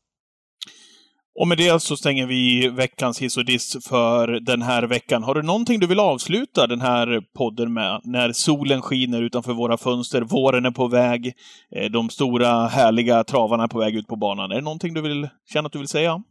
[1.36, 5.24] Och med det så stänger vi veckans hiss och diss för den här veckan.
[5.24, 8.02] Har du någonting du vill avsluta den här podden med?
[8.04, 11.34] När solen skiner utanför våra fönster, våren är på väg,
[11.76, 14.52] eh, de stora härliga travarna är på väg ut på banan.
[14.52, 16.24] Är det någonting du vill känna att du vill säga?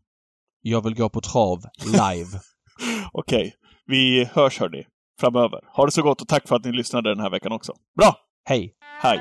[0.63, 2.31] Jag vill gå på trav live.
[3.13, 3.41] Okej.
[3.41, 3.51] Okay.
[3.87, 4.85] Vi hörs hörni,
[5.21, 5.61] framöver.
[5.77, 7.73] Ha det så gott och tack för att ni lyssnade den här veckan också.
[7.99, 8.17] Bra!
[8.45, 8.73] Hej!
[9.03, 9.21] Hej!